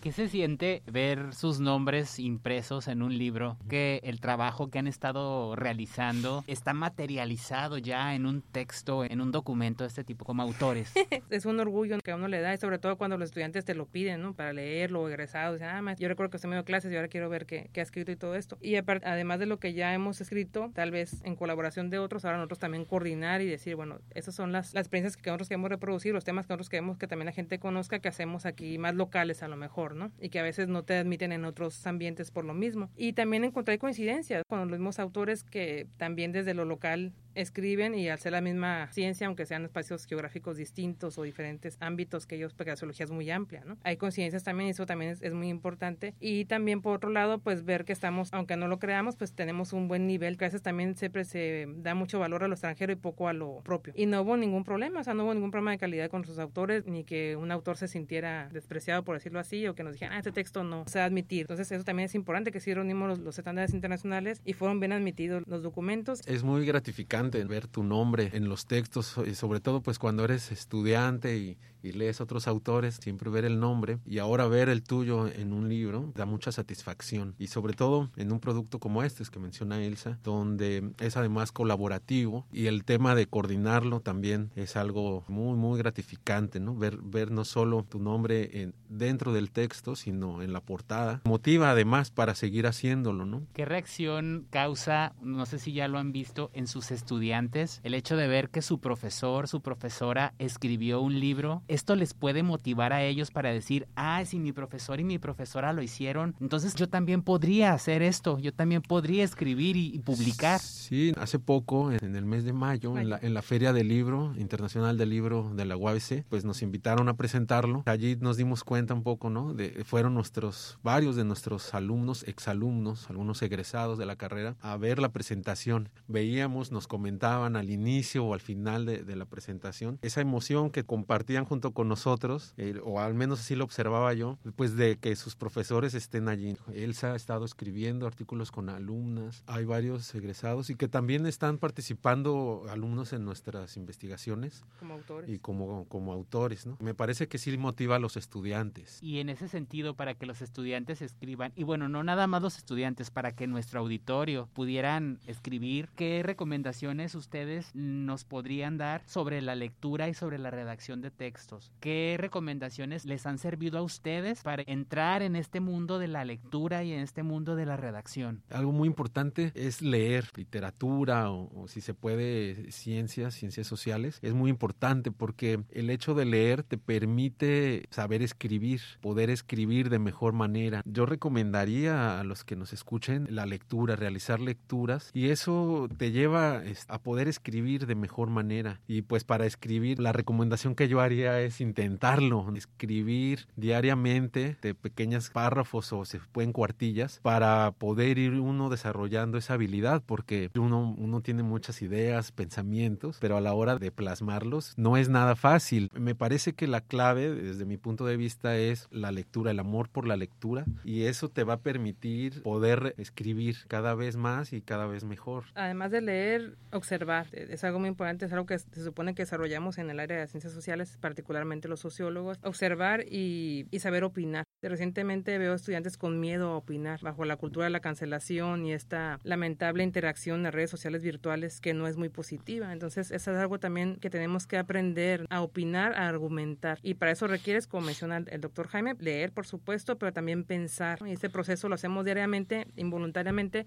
¿Qué 0.00 0.12
se 0.12 0.28
siente 0.28 0.82
ver 0.86 1.34
sus 1.34 1.58
nombres 1.58 2.20
impresos 2.20 2.86
en 2.86 3.02
un 3.02 3.18
libro? 3.18 3.56
Que 3.68 4.00
el 4.04 4.20
trabajo 4.20 4.70
que 4.70 4.78
han 4.78 4.86
estado 4.86 5.56
realizando 5.56 6.44
está 6.46 6.72
materializado 6.72 7.78
ya 7.78 8.14
en 8.14 8.24
un 8.24 8.40
texto, 8.40 9.04
en 9.04 9.20
un 9.20 9.32
documento 9.32 9.82
de 9.82 9.88
este 9.88 10.04
tipo, 10.04 10.24
como 10.24 10.44
autores. 10.44 10.92
es 11.30 11.46
un 11.46 11.58
orgullo 11.58 11.98
que 11.98 12.12
a 12.12 12.14
uno 12.14 12.28
le 12.28 12.40
da, 12.40 12.54
y 12.54 12.58
sobre 12.58 12.78
todo 12.78 12.96
cuando 12.96 13.18
los 13.18 13.26
estudiantes 13.26 13.64
te 13.64 13.74
lo 13.74 13.86
piden, 13.86 14.22
¿no? 14.22 14.34
Para 14.34 14.52
leerlo, 14.52 15.08
egresados. 15.08 15.54
Dicen, 15.58 15.68
ah, 15.68 15.96
yo 15.98 16.06
recuerdo 16.06 16.30
que 16.30 16.36
usted 16.36 16.48
me 16.48 16.54
dio 16.54 16.64
clases 16.64 16.92
y 16.92 16.96
ahora 16.96 17.08
quiero 17.08 17.28
ver 17.28 17.44
qué, 17.44 17.68
qué 17.72 17.80
ha 17.80 17.82
escrito 17.82 18.12
y 18.12 18.16
todo 18.16 18.36
esto. 18.36 18.56
Y 18.60 18.76
además 18.76 19.40
de 19.40 19.46
lo 19.46 19.58
que 19.58 19.72
ya 19.72 19.92
hemos 19.94 20.20
escrito, 20.20 20.70
tal 20.74 20.92
vez 20.92 21.22
en 21.24 21.34
colaboración 21.34 21.90
de 21.90 21.98
otros, 21.98 22.24
ahora 22.24 22.36
nosotros 22.36 22.60
también 22.60 22.84
coordinar 22.84 23.40
y 23.40 23.46
decir, 23.46 23.74
bueno, 23.74 23.98
esas 24.14 24.36
son 24.36 24.52
las 24.52 24.76
experiencias 24.76 25.16
que 25.16 25.28
nosotros 25.28 25.48
queremos 25.48 25.70
reproducir, 25.70 26.14
los 26.14 26.24
temas 26.24 26.46
que 26.46 26.52
nosotros 26.52 26.68
queremos 26.68 26.98
que 26.98 27.08
también 27.08 27.26
la 27.26 27.32
gente 27.32 27.58
conozca, 27.58 27.98
que 27.98 28.06
hacemos 28.06 28.46
aquí 28.46 28.78
más 28.78 28.94
locales 28.94 29.42
a 29.42 29.48
lo 29.48 29.56
mejor, 29.56 29.87
¿no? 29.94 30.12
Y 30.20 30.28
que 30.28 30.38
a 30.38 30.42
veces 30.42 30.68
no 30.68 30.84
te 30.84 30.94
admiten 30.94 31.32
en 31.32 31.44
otros 31.44 31.86
ambientes 31.86 32.30
por 32.30 32.44
lo 32.44 32.54
mismo. 32.54 32.90
Y 32.96 33.12
también 33.12 33.44
encontré 33.44 33.78
coincidencias 33.78 34.42
con 34.48 34.60
los 34.60 34.68
mismos 34.68 34.98
autores 34.98 35.44
que 35.44 35.86
también 35.96 36.32
desde 36.32 36.54
lo 36.54 36.64
local 36.64 37.12
escriben 37.40 37.94
y 37.94 38.08
al 38.08 38.18
ser 38.18 38.32
la 38.32 38.40
misma 38.40 38.90
ciencia, 38.92 39.26
aunque 39.26 39.46
sean 39.46 39.64
espacios 39.64 40.06
geográficos 40.06 40.56
distintos 40.56 41.18
o 41.18 41.22
diferentes 41.22 41.76
ámbitos 41.80 42.26
que 42.26 42.36
ellos, 42.36 42.54
porque 42.54 42.70
la 42.70 42.76
zoología 42.76 43.04
es 43.04 43.10
muy 43.10 43.30
amplia, 43.30 43.62
¿no? 43.64 43.76
Hay 43.84 43.96
coincidencias 43.96 44.44
también 44.44 44.70
eso 44.70 44.86
también 44.86 45.16
es, 45.20 45.34
muy 45.34 45.48
importante. 45.48 46.14
Y 46.20 46.46
también 46.46 46.80
por 46.82 46.96
otro 46.96 47.10
lado, 47.10 47.38
pues 47.38 47.64
ver 47.64 47.84
que 47.84 47.92
estamos, 47.92 48.28
aunque 48.32 48.56
no 48.56 48.66
lo 48.66 48.78
creamos, 48.78 49.16
pues 49.16 49.32
tenemos 49.32 49.72
un 49.72 49.88
buen 49.88 50.06
nivel, 50.06 50.36
que 50.36 50.46
a 50.46 50.48
veces 50.48 50.62
también 50.62 50.96
siempre 50.96 51.24
se 51.24 51.66
da 51.76 51.94
mucho 51.94 52.18
valor 52.18 52.44
a 52.44 52.48
lo 52.48 52.54
extranjero 52.54 52.92
y 52.92 52.96
poco 52.96 53.28
a 53.28 53.32
lo 53.32 53.60
propio. 53.62 53.92
Y 53.96 54.06
no 54.06 54.22
hubo 54.22 54.36
ningún 54.36 54.64
problema, 54.64 55.00
o 55.00 55.04
sea, 55.04 55.14
no 55.14 55.24
hubo 55.24 55.34
ningún 55.34 55.50
problema 55.50 55.70
de 55.72 55.78
calidad 55.78 56.10
con 56.10 56.24
sus 56.24 56.38
autores, 56.38 56.86
ni 56.86 57.04
que 57.04 57.36
un 57.36 57.50
autor 57.50 57.76
se 57.76 57.88
sintiera 57.88 58.48
despreciado, 58.52 59.04
por 59.04 59.16
decirlo 59.16 59.38
así, 59.38 59.66
o 59.66 59.74
que 59.74 59.84
nos 59.84 59.92
dijeran, 59.92 60.14
ah, 60.14 60.18
este 60.18 60.32
texto 60.32 60.64
no 60.64 60.84
se 60.86 60.98
va 60.98 61.04
a 61.04 61.06
admitir. 61.06 61.42
Entonces 61.42 61.70
eso 61.70 61.84
también 61.84 62.06
es 62.06 62.14
importante, 62.14 62.50
que 62.50 62.60
sí 62.60 62.74
reunimos 62.74 63.18
los 63.18 63.38
estándares 63.38 63.74
internacionales 63.74 64.40
y 64.44 64.54
fueron 64.54 64.80
bien 64.80 64.92
admitidos 64.92 65.44
los 65.46 65.62
documentos. 65.62 66.20
Es 66.26 66.42
muy 66.42 66.66
gratificante 66.66 67.27
ver 67.30 67.66
tu 67.66 67.82
nombre 67.82 68.30
en 68.32 68.48
los 68.48 68.66
textos, 68.66 69.14
y 69.26 69.34
sobre 69.34 69.60
todo 69.60 69.82
pues 69.82 69.98
cuando 69.98 70.24
eres 70.24 70.50
estudiante 70.52 71.36
y, 71.36 71.58
y 71.88 71.92
lees 71.92 72.20
otros 72.20 72.48
autores, 72.48 72.98
siempre 73.02 73.30
ver 73.30 73.44
el 73.44 73.60
nombre 73.60 73.98
y 74.06 74.18
ahora 74.18 74.46
ver 74.46 74.68
el 74.68 74.82
tuyo 74.82 75.26
en 75.28 75.52
un 75.52 75.68
libro 75.68 76.12
da 76.14 76.26
mucha 76.26 76.52
satisfacción 76.52 77.34
y 77.38 77.48
sobre 77.48 77.74
todo 77.74 78.10
en 78.16 78.32
un 78.32 78.40
producto 78.40 78.78
como 78.78 79.02
este 79.02 79.18
que 79.32 79.40
menciona 79.40 79.82
Elsa, 79.82 80.18
donde 80.22 80.92
es 81.00 81.16
además 81.16 81.50
colaborativo 81.50 82.46
y 82.52 82.66
el 82.66 82.84
tema 82.84 83.16
de 83.16 83.26
coordinarlo 83.26 84.00
también 84.00 84.52
es 84.54 84.76
algo 84.76 85.24
muy 85.26 85.56
muy 85.56 85.78
gratificante, 85.78 86.60
¿no? 86.60 86.76
Ver 86.76 86.98
ver 87.02 87.32
no 87.32 87.44
solo 87.44 87.84
tu 87.84 87.98
nombre 87.98 88.62
en, 88.62 88.74
dentro 88.88 89.32
del 89.32 89.50
texto, 89.50 89.96
sino 89.96 90.42
en 90.42 90.52
la 90.52 90.60
portada. 90.60 91.20
Motiva 91.24 91.70
además 91.70 92.10
para 92.10 92.34
seguir 92.34 92.66
haciéndolo, 92.66 93.26
¿no? 93.26 93.42
¿Qué 93.54 93.64
reacción 93.64 94.46
causa, 94.50 95.14
no 95.20 95.46
sé 95.46 95.58
si 95.58 95.72
ya 95.72 95.88
lo 95.88 95.98
han 95.98 96.12
visto 96.12 96.50
en 96.52 96.66
sus 96.66 96.90
estudiantes, 96.90 97.80
el 97.82 97.94
hecho 97.94 98.16
de 98.16 98.28
ver 98.28 98.50
que 98.50 98.62
su 98.62 98.78
profesor, 98.78 99.48
su 99.48 99.60
profesora 99.62 100.34
escribió 100.38 101.00
un 101.00 101.18
libro 101.18 101.62
esto 101.78 101.94
les 101.94 102.12
puede 102.12 102.42
motivar 102.42 102.92
a 102.92 103.04
ellos 103.04 103.30
para 103.30 103.52
decir, 103.52 103.86
ah, 103.94 104.24
si 104.24 104.40
mi 104.40 104.50
profesor 104.50 104.98
y 104.98 105.04
mi 105.04 105.18
profesora 105.18 105.72
lo 105.72 105.80
hicieron, 105.80 106.34
entonces 106.40 106.74
yo 106.74 106.88
también 106.88 107.22
podría 107.22 107.72
hacer 107.72 108.02
esto, 108.02 108.38
yo 108.40 108.52
también 108.52 108.82
podría 108.82 109.22
escribir 109.22 109.76
y, 109.76 109.96
publicar. 110.00 110.58
Sí, 110.58 111.12
hace 111.16 111.38
poco, 111.38 111.92
en 111.92 112.16
el 112.16 112.24
mes 112.24 112.44
de 112.44 112.52
mayo, 112.52 112.98
en 112.98 113.10
la, 113.10 113.18
en 113.22 113.32
la, 113.32 113.42
Feria 113.42 113.72
del 113.72 113.88
Libro, 113.88 114.34
Internacional 114.36 114.98
del 114.98 115.10
Libro 115.10 115.52
de 115.54 115.64
la 115.66 115.76
UABC, 115.76 116.24
pues 116.28 116.44
nos 116.44 116.62
invitaron 116.62 117.08
a 117.08 117.14
presentarlo. 117.14 117.84
Allí 117.86 118.16
nos 118.16 118.36
dimos 118.36 118.64
cuenta 118.64 118.92
un 118.92 119.04
poco, 119.04 119.30
¿no? 119.30 119.54
De, 119.54 119.84
fueron 119.84 120.14
nuestros, 120.14 120.78
varios 120.82 121.14
de 121.14 121.24
nuestros 121.24 121.74
alumnos, 121.74 122.24
exalumnos, 122.24 123.08
algunos 123.08 123.40
egresados 123.42 123.98
de 123.98 124.06
la 124.06 124.16
carrera, 124.16 124.56
a 124.60 124.76
ver 124.76 124.98
la 124.98 125.10
presentación. 125.10 125.90
Veíamos, 126.08 126.72
nos 126.72 126.88
comentaban 126.88 127.54
al 127.54 127.70
inicio 127.70 128.24
o 128.24 128.34
al 128.34 128.40
final 128.40 128.84
de, 128.84 129.04
de 129.04 129.14
la 129.14 129.26
presentación, 129.26 129.98
esa 130.02 130.20
emoción 130.20 130.70
que 130.70 130.84
compartían 130.84 131.44
junto 131.44 131.57
con 131.60 131.88
nosotros, 131.88 132.54
eh, 132.56 132.80
o 132.84 133.00
al 133.00 133.14
menos 133.14 133.40
así 133.40 133.54
lo 133.54 133.64
observaba 133.64 134.12
yo, 134.14 134.38
pues 134.56 134.76
de 134.76 134.96
que 134.96 135.14
sus 135.16 135.36
profesores 135.36 135.94
estén 135.94 136.28
allí. 136.28 136.56
Elsa 136.72 137.12
ha 137.12 137.16
estado 137.16 137.44
escribiendo 137.44 138.06
artículos 138.06 138.50
con 138.50 138.68
alumnas, 138.68 139.42
hay 139.46 139.64
varios 139.64 140.14
egresados 140.14 140.70
y 140.70 140.76
que 140.76 140.88
también 140.88 141.26
están 141.26 141.58
participando 141.58 142.64
alumnos 142.70 143.12
en 143.12 143.24
nuestras 143.24 143.76
investigaciones. 143.76 144.64
Como 144.78 144.94
autores. 144.94 145.28
Y 145.30 145.38
como, 145.38 145.86
como 145.88 146.12
autores, 146.12 146.66
¿no? 146.66 146.76
Me 146.80 146.94
parece 146.94 147.28
que 147.28 147.38
sí 147.38 147.56
motiva 147.56 147.96
a 147.96 147.98
los 147.98 148.16
estudiantes. 148.16 149.02
Y 149.02 149.18
en 149.18 149.28
ese 149.28 149.48
sentido, 149.48 149.94
para 149.94 150.14
que 150.14 150.26
los 150.26 150.42
estudiantes 150.42 151.02
escriban, 151.02 151.52
y 151.56 151.64
bueno, 151.64 151.88
no 151.88 152.02
nada 152.04 152.26
más 152.26 152.42
los 152.42 152.56
estudiantes, 152.56 153.10
para 153.10 153.32
que 153.32 153.46
nuestro 153.46 153.80
auditorio 153.80 154.48
pudieran 154.52 155.20
escribir, 155.26 155.88
¿qué 155.96 156.22
recomendaciones 156.22 157.14
ustedes 157.14 157.74
nos 157.74 158.24
podrían 158.24 158.78
dar 158.78 159.02
sobre 159.06 159.42
la 159.42 159.54
lectura 159.54 160.08
y 160.08 160.14
sobre 160.14 160.38
la 160.38 160.50
redacción 160.50 161.00
de 161.00 161.10
textos? 161.10 161.47
¿Qué 161.80 162.16
recomendaciones 162.18 163.04
les 163.04 163.26
han 163.26 163.38
servido 163.38 163.78
a 163.78 163.82
ustedes 163.82 164.42
para 164.42 164.62
entrar 164.66 165.22
en 165.22 165.36
este 165.36 165.60
mundo 165.60 165.98
de 165.98 166.08
la 166.08 166.24
lectura 166.24 166.84
y 166.84 166.92
en 166.92 167.00
este 167.00 167.22
mundo 167.22 167.56
de 167.56 167.66
la 167.66 167.76
redacción? 167.76 168.42
Algo 168.50 168.72
muy 168.72 168.88
importante 168.88 169.52
es 169.54 169.80
leer 169.82 170.26
literatura 170.36 171.30
o, 171.30 171.66
si 171.68 171.80
se 171.80 171.94
puede 171.94 172.70
ciencias, 172.72 173.34
ciencias 173.34 173.66
sociales. 173.66 174.18
Es 174.22 174.34
muy 174.34 174.50
importante 174.50 175.10
porque 175.10 175.60
el 175.70 175.90
hecho 175.90 176.14
de 176.14 176.24
leer 176.24 176.62
te 176.62 176.78
permite 176.78 177.86
saber 177.90 178.22
escribir, 178.22 178.80
poder 179.00 179.30
escribir 179.30 179.90
de 179.90 179.98
mejor 179.98 180.32
manera. 180.32 180.82
Yo 180.84 181.06
recomendaría 181.06 182.20
a 182.20 182.24
los 182.24 182.44
que 182.44 182.56
nos 182.56 182.72
escuchen 182.72 183.26
la 183.30 183.46
lectura, 183.46 183.96
realizar 183.96 184.40
lecturas 184.40 185.10
y 185.14 185.30
eso 185.30 185.88
te 185.96 186.10
lleva 186.10 186.62
a 186.88 187.02
poder 187.02 187.28
escribir 187.28 187.86
de 187.86 187.94
mejor 187.94 188.30
manera. 188.30 188.80
Y 188.86 189.02
pues 189.02 189.24
para 189.24 189.46
escribir, 189.46 189.98
la 189.98 190.12
recomendación 190.12 190.74
que 190.74 190.88
yo 190.88 191.00
haría 191.00 191.37
es 191.40 191.60
intentarlo, 191.60 192.46
escribir 192.56 193.46
diariamente 193.56 194.56
de 194.62 194.74
pequeños 194.74 195.30
párrafos 195.30 195.92
o 195.92 196.04
se 196.04 196.20
pueden 196.32 196.52
cuartillas 196.52 197.20
para 197.22 197.72
poder 197.72 198.18
ir 198.18 198.32
uno 198.34 198.68
desarrollando 198.68 199.38
esa 199.38 199.54
habilidad, 199.54 200.02
porque 200.04 200.50
uno, 200.56 200.94
uno 200.96 201.20
tiene 201.20 201.42
muchas 201.42 201.82
ideas, 201.82 202.32
pensamientos, 202.32 203.18
pero 203.20 203.36
a 203.36 203.40
la 203.40 203.54
hora 203.54 203.76
de 203.76 203.90
plasmarlos 203.90 204.74
no 204.76 204.96
es 204.96 205.08
nada 205.08 205.36
fácil. 205.36 205.90
Me 205.94 206.14
parece 206.14 206.52
que 206.54 206.66
la 206.66 206.80
clave, 206.80 207.30
desde 207.34 207.64
mi 207.64 207.76
punto 207.76 208.06
de 208.06 208.16
vista, 208.16 208.56
es 208.56 208.88
la 208.90 209.12
lectura, 209.12 209.50
el 209.50 209.58
amor 209.58 209.88
por 209.88 210.06
la 210.06 210.16
lectura, 210.16 210.64
y 210.84 211.04
eso 211.04 211.28
te 211.28 211.44
va 211.44 211.54
a 211.54 211.60
permitir 211.60 212.42
poder 212.42 212.94
escribir 212.98 213.56
cada 213.68 213.94
vez 213.94 214.16
más 214.16 214.52
y 214.52 214.60
cada 214.60 214.86
vez 214.86 215.04
mejor. 215.04 215.44
Además 215.54 215.90
de 215.90 216.00
leer, 216.00 216.56
observar, 216.72 217.28
es 217.32 217.64
algo 217.64 217.78
muy 217.78 217.88
importante, 217.88 218.26
es 218.26 218.32
algo 218.32 218.46
que 218.46 218.58
se 218.58 218.84
supone 218.84 219.14
que 219.14 219.22
desarrollamos 219.22 219.78
en 219.78 219.90
el 219.90 220.00
área 220.00 220.18
de 220.18 220.26
ciencias 220.26 220.52
sociales, 220.52 220.98
particularmente 221.00 221.27
los 221.68 221.80
sociólogos, 221.80 222.38
observar 222.42 223.04
y, 223.08 223.66
saber 223.78 224.04
opinar. 224.04 224.44
Recientemente 224.60 225.38
veo 225.38 225.54
estudiantes 225.54 225.96
con 225.96 226.18
miedo 226.18 226.50
a 226.50 226.56
opinar 226.56 227.00
bajo 227.00 227.24
la 227.24 227.36
cultura 227.36 227.66
de 227.66 227.70
la 227.70 227.80
cancelación 227.80 228.66
y 228.66 228.72
esta 228.72 229.20
lamentable 229.22 229.84
interacción 229.84 230.44
en 230.44 230.52
redes 230.52 230.70
sociales 230.70 231.02
virtuales 231.02 231.60
que 231.60 231.74
no 231.74 231.86
es 231.86 231.96
muy 231.96 232.08
positiva. 232.08 232.72
Entonces, 232.72 233.12
eso 233.12 233.30
es 233.32 233.38
algo 233.38 233.60
también 233.60 233.96
que 233.96 234.10
tenemos 234.10 234.46
que 234.46 234.58
aprender 234.58 235.26
a 235.30 235.42
opinar, 235.42 235.94
a 235.94 236.08
argumentar. 236.08 236.78
Y 236.82 236.94
para 236.94 237.12
eso 237.12 237.28
requieres, 237.28 237.68
como 237.68 237.86
menciona 237.86 238.16
el 238.26 238.40
doctor 238.40 238.66
Jaime, 238.66 238.94
leer, 238.98 239.30
por 239.32 239.46
supuesto, 239.46 239.96
pero 239.96 240.12
también 240.12 240.44
pensar. 240.44 240.98
Y 241.06 241.12
este 241.12 241.30
proceso 241.30 241.68
lo 241.68 241.76
hacemos 241.76 242.04
diariamente, 242.04 242.66
involuntariamente 242.76 243.66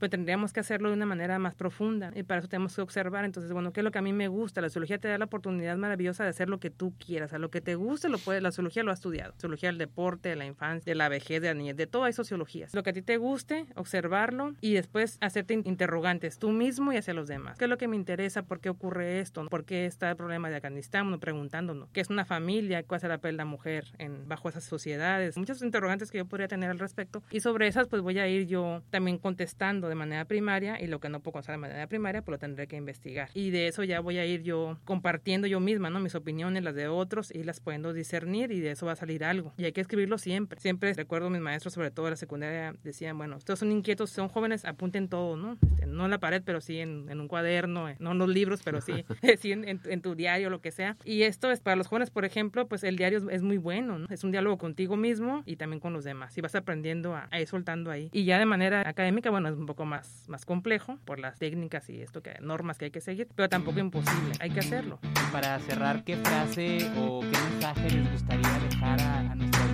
pero 0.00 0.10
tendríamos 0.10 0.52
que 0.52 0.60
hacerlo 0.60 0.88
de 0.88 0.94
una 0.94 1.06
manera 1.06 1.38
más 1.38 1.54
profunda 1.54 2.10
y 2.16 2.22
para 2.22 2.40
eso 2.40 2.48
tenemos 2.48 2.74
que 2.74 2.80
observar. 2.80 3.24
Entonces, 3.24 3.52
bueno, 3.52 3.72
¿qué 3.72 3.80
es 3.80 3.84
lo 3.84 3.92
que 3.92 3.98
a 3.98 4.02
mí 4.02 4.12
me 4.12 4.28
gusta? 4.28 4.60
La 4.62 4.70
zoología 4.70 4.98
te 4.98 5.08
da 5.08 5.18
la 5.18 5.26
oportunidad 5.26 5.76
maravillosa 5.76 6.24
de 6.24 6.30
hacer 6.30 6.48
lo 6.48 6.58
que 6.58 6.70
tú 6.70 6.94
quieras, 6.98 7.32
a 7.34 7.38
lo 7.38 7.50
que 7.50 7.60
te 7.60 7.74
guste, 7.74 8.08
lo 8.08 8.18
puedes, 8.18 8.42
la 8.42 8.50
zoología 8.50 8.82
lo 8.82 8.90
ha 8.90 8.94
estudiado, 8.94 9.34
zoología 9.38 9.68
del 9.68 9.78
deporte, 9.78 10.30
de 10.30 10.36
la 10.36 10.46
infancia, 10.46 10.90
de 10.90 10.94
la 10.96 11.08
vejez, 11.08 11.42
de 11.42 11.48
la 11.48 11.54
niñez, 11.54 11.76
de 11.76 11.86
todo 11.86 12.04
hay 12.04 12.14
sociologías. 12.14 12.74
Lo 12.74 12.82
que 12.82 12.90
a 12.90 12.92
ti 12.94 13.02
te 13.02 13.18
guste, 13.18 13.66
observarlo 13.76 14.54
y 14.62 14.72
después 14.72 15.18
hacerte 15.20 15.54
interrogantes 15.54 16.38
tú 16.38 16.50
mismo 16.50 16.92
y 16.92 16.96
hacia 16.96 17.12
los 17.12 17.28
demás. 17.28 17.58
¿Qué 17.58 17.64
es 17.64 17.70
lo 17.70 17.76
que 17.76 17.86
me 17.86 17.96
interesa? 17.96 18.42
¿Por 18.42 18.60
qué 18.60 18.70
ocurre 18.70 19.20
esto? 19.20 19.44
¿Por 19.46 19.64
qué 19.64 19.84
está 19.84 20.10
el 20.10 20.16
problema 20.16 20.48
de 20.48 20.56
Afganistán? 20.56 21.20
Preguntándonos. 21.20 21.90
¿Qué 21.90 22.00
es 22.00 22.08
una 22.08 22.24
familia? 22.24 22.82
¿Cuál 22.84 22.98
es 22.98 23.04
el 23.04 23.10
papel 23.10 23.34
de 23.34 23.38
la 23.38 23.44
mujer 23.44 23.84
en, 23.98 24.26
bajo 24.28 24.48
esas 24.48 24.64
sociedades? 24.64 25.36
Muchas 25.36 25.60
interrogantes 25.60 26.10
que 26.10 26.18
yo 26.18 26.24
podría 26.24 26.48
tener 26.48 26.70
al 26.70 26.78
respecto 26.78 27.22
y 27.30 27.40
sobre 27.40 27.66
esas 27.66 27.88
pues 27.88 28.00
voy 28.00 28.18
a 28.18 28.26
ir 28.28 28.46
yo 28.46 28.82
también 28.90 29.18
contestando 29.18 29.89
de 29.90 29.96
manera 29.96 30.24
primaria 30.24 30.80
y 30.80 30.86
lo 30.86 31.00
que 31.00 31.08
no 31.08 31.20
puedo 31.20 31.32
conocer 31.32 31.52
de 31.52 31.58
manera 31.58 31.86
primaria, 31.86 32.22
pues 32.22 32.34
lo 32.34 32.38
tendré 32.38 32.66
que 32.66 32.76
investigar. 32.76 33.28
Y 33.34 33.50
de 33.50 33.68
eso 33.68 33.84
ya 33.84 34.00
voy 34.00 34.18
a 34.18 34.24
ir 34.24 34.42
yo 34.42 34.78
compartiendo 34.84 35.46
yo 35.46 35.60
misma, 35.60 35.90
¿no? 35.90 36.00
Mis 36.00 36.14
opiniones, 36.14 36.62
las 36.62 36.74
de 36.74 36.88
otros, 36.88 37.30
y 37.30 37.42
las 37.42 37.60
puedo 37.60 37.92
discernir 37.92 38.52
y 38.52 38.60
de 38.60 38.72
eso 38.72 38.86
va 38.86 38.92
a 38.92 38.96
salir 38.96 39.24
algo. 39.24 39.52
Y 39.56 39.64
hay 39.64 39.72
que 39.72 39.80
escribirlo 39.80 40.18
siempre. 40.18 40.60
Siempre 40.60 40.92
recuerdo 40.94 41.30
mis 41.30 41.40
maestros, 41.40 41.74
sobre 41.74 41.90
todo 41.90 42.06
de 42.06 42.10
la 42.10 42.16
secundaria, 42.16 42.74
decían, 42.82 43.16
bueno, 43.16 43.36
ustedes 43.36 43.58
son 43.58 43.72
inquietos, 43.72 44.10
son 44.10 44.28
jóvenes, 44.28 44.64
apunten 44.64 45.08
todo, 45.08 45.36
¿no? 45.36 45.56
Este, 45.80 45.86
no 45.86 46.04
en 46.04 46.10
la 46.10 46.18
pared, 46.18 46.42
pero 46.44 46.60
sí 46.60 46.78
en, 46.78 47.06
en 47.10 47.20
un 47.20 47.28
cuaderno, 47.28 47.88
eh, 47.88 47.96
no 47.98 48.12
en 48.12 48.18
los 48.18 48.28
libros, 48.28 48.60
pero 48.64 48.80
sí, 48.80 49.04
sí 49.40 49.52
en, 49.52 49.64
en, 49.66 50.02
tu 50.02 50.14
diario, 50.14 50.50
lo 50.50 50.60
que 50.60 50.70
sea. 50.70 50.96
Y 51.04 51.22
esto 51.22 51.50
es 51.50 51.60
para 51.60 51.76
los 51.76 51.86
jóvenes, 51.86 52.10
por 52.10 52.24
ejemplo, 52.24 52.68
pues 52.68 52.84
el 52.84 52.96
diario 52.96 53.30
es, 53.30 53.42
muy 53.42 53.58
bueno, 53.58 53.98
¿no? 53.98 54.06
Es 54.10 54.24
un 54.24 54.32
diálogo 54.32 54.58
contigo 54.58 54.96
mismo 54.96 55.42
y 55.46 55.56
también 55.56 55.80
con 55.80 55.92
los 55.92 56.04
demás. 56.04 56.36
Y 56.36 56.40
vas 56.40 56.54
aprendiendo 56.54 57.14
a, 57.14 57.28
a 57.30 57.40
ir 57.40 57.46
soltando 57.46 57.90
ahí. 57.90 58.10
Y 58.12 58.24
ya 58.24 58.38
de 58.38 58.46
manera 58.46 58.86
académica, 58.86 59.30
bueno, 59.30 59.48
es 59.48 59.56
un 59.56 59.66
poco 59.66 59.79
más, 59.84 60.24
más 60.28 60.44
complejo 60.44 60.98
por 61.04 61.18
las 61.18 61.38
técnicas 61.38 61.88
y 61.90 62.00
esto 62.00 62.22
que 62.22 62.34
normas 62.40 62.78
que 62.78 62.86
hay 62.86 62.90
que 62.90 63.00
seguir, 63.00 63.28
pero 63.34 63.48
tampoco 63.48 63.80
imposible. 63.80 64.32
Hay 64.40 64.50
que 64.50 64.60
hacerlo. 64.60 64.98
Para 65.32 65.58
cerrar, 65.60 66.04
¿qué 66.04 66.16
frase 66.16 66.90
o 66.98 67.20
qué 67.20 67.38
mensaje 67.50 67.90
les 67.90 68.12
gustaría 68.12 68.58
dejar 68.68 69.00
a, 69.00 69.18
a 69.20 69.34
nuestro 69.34 69.69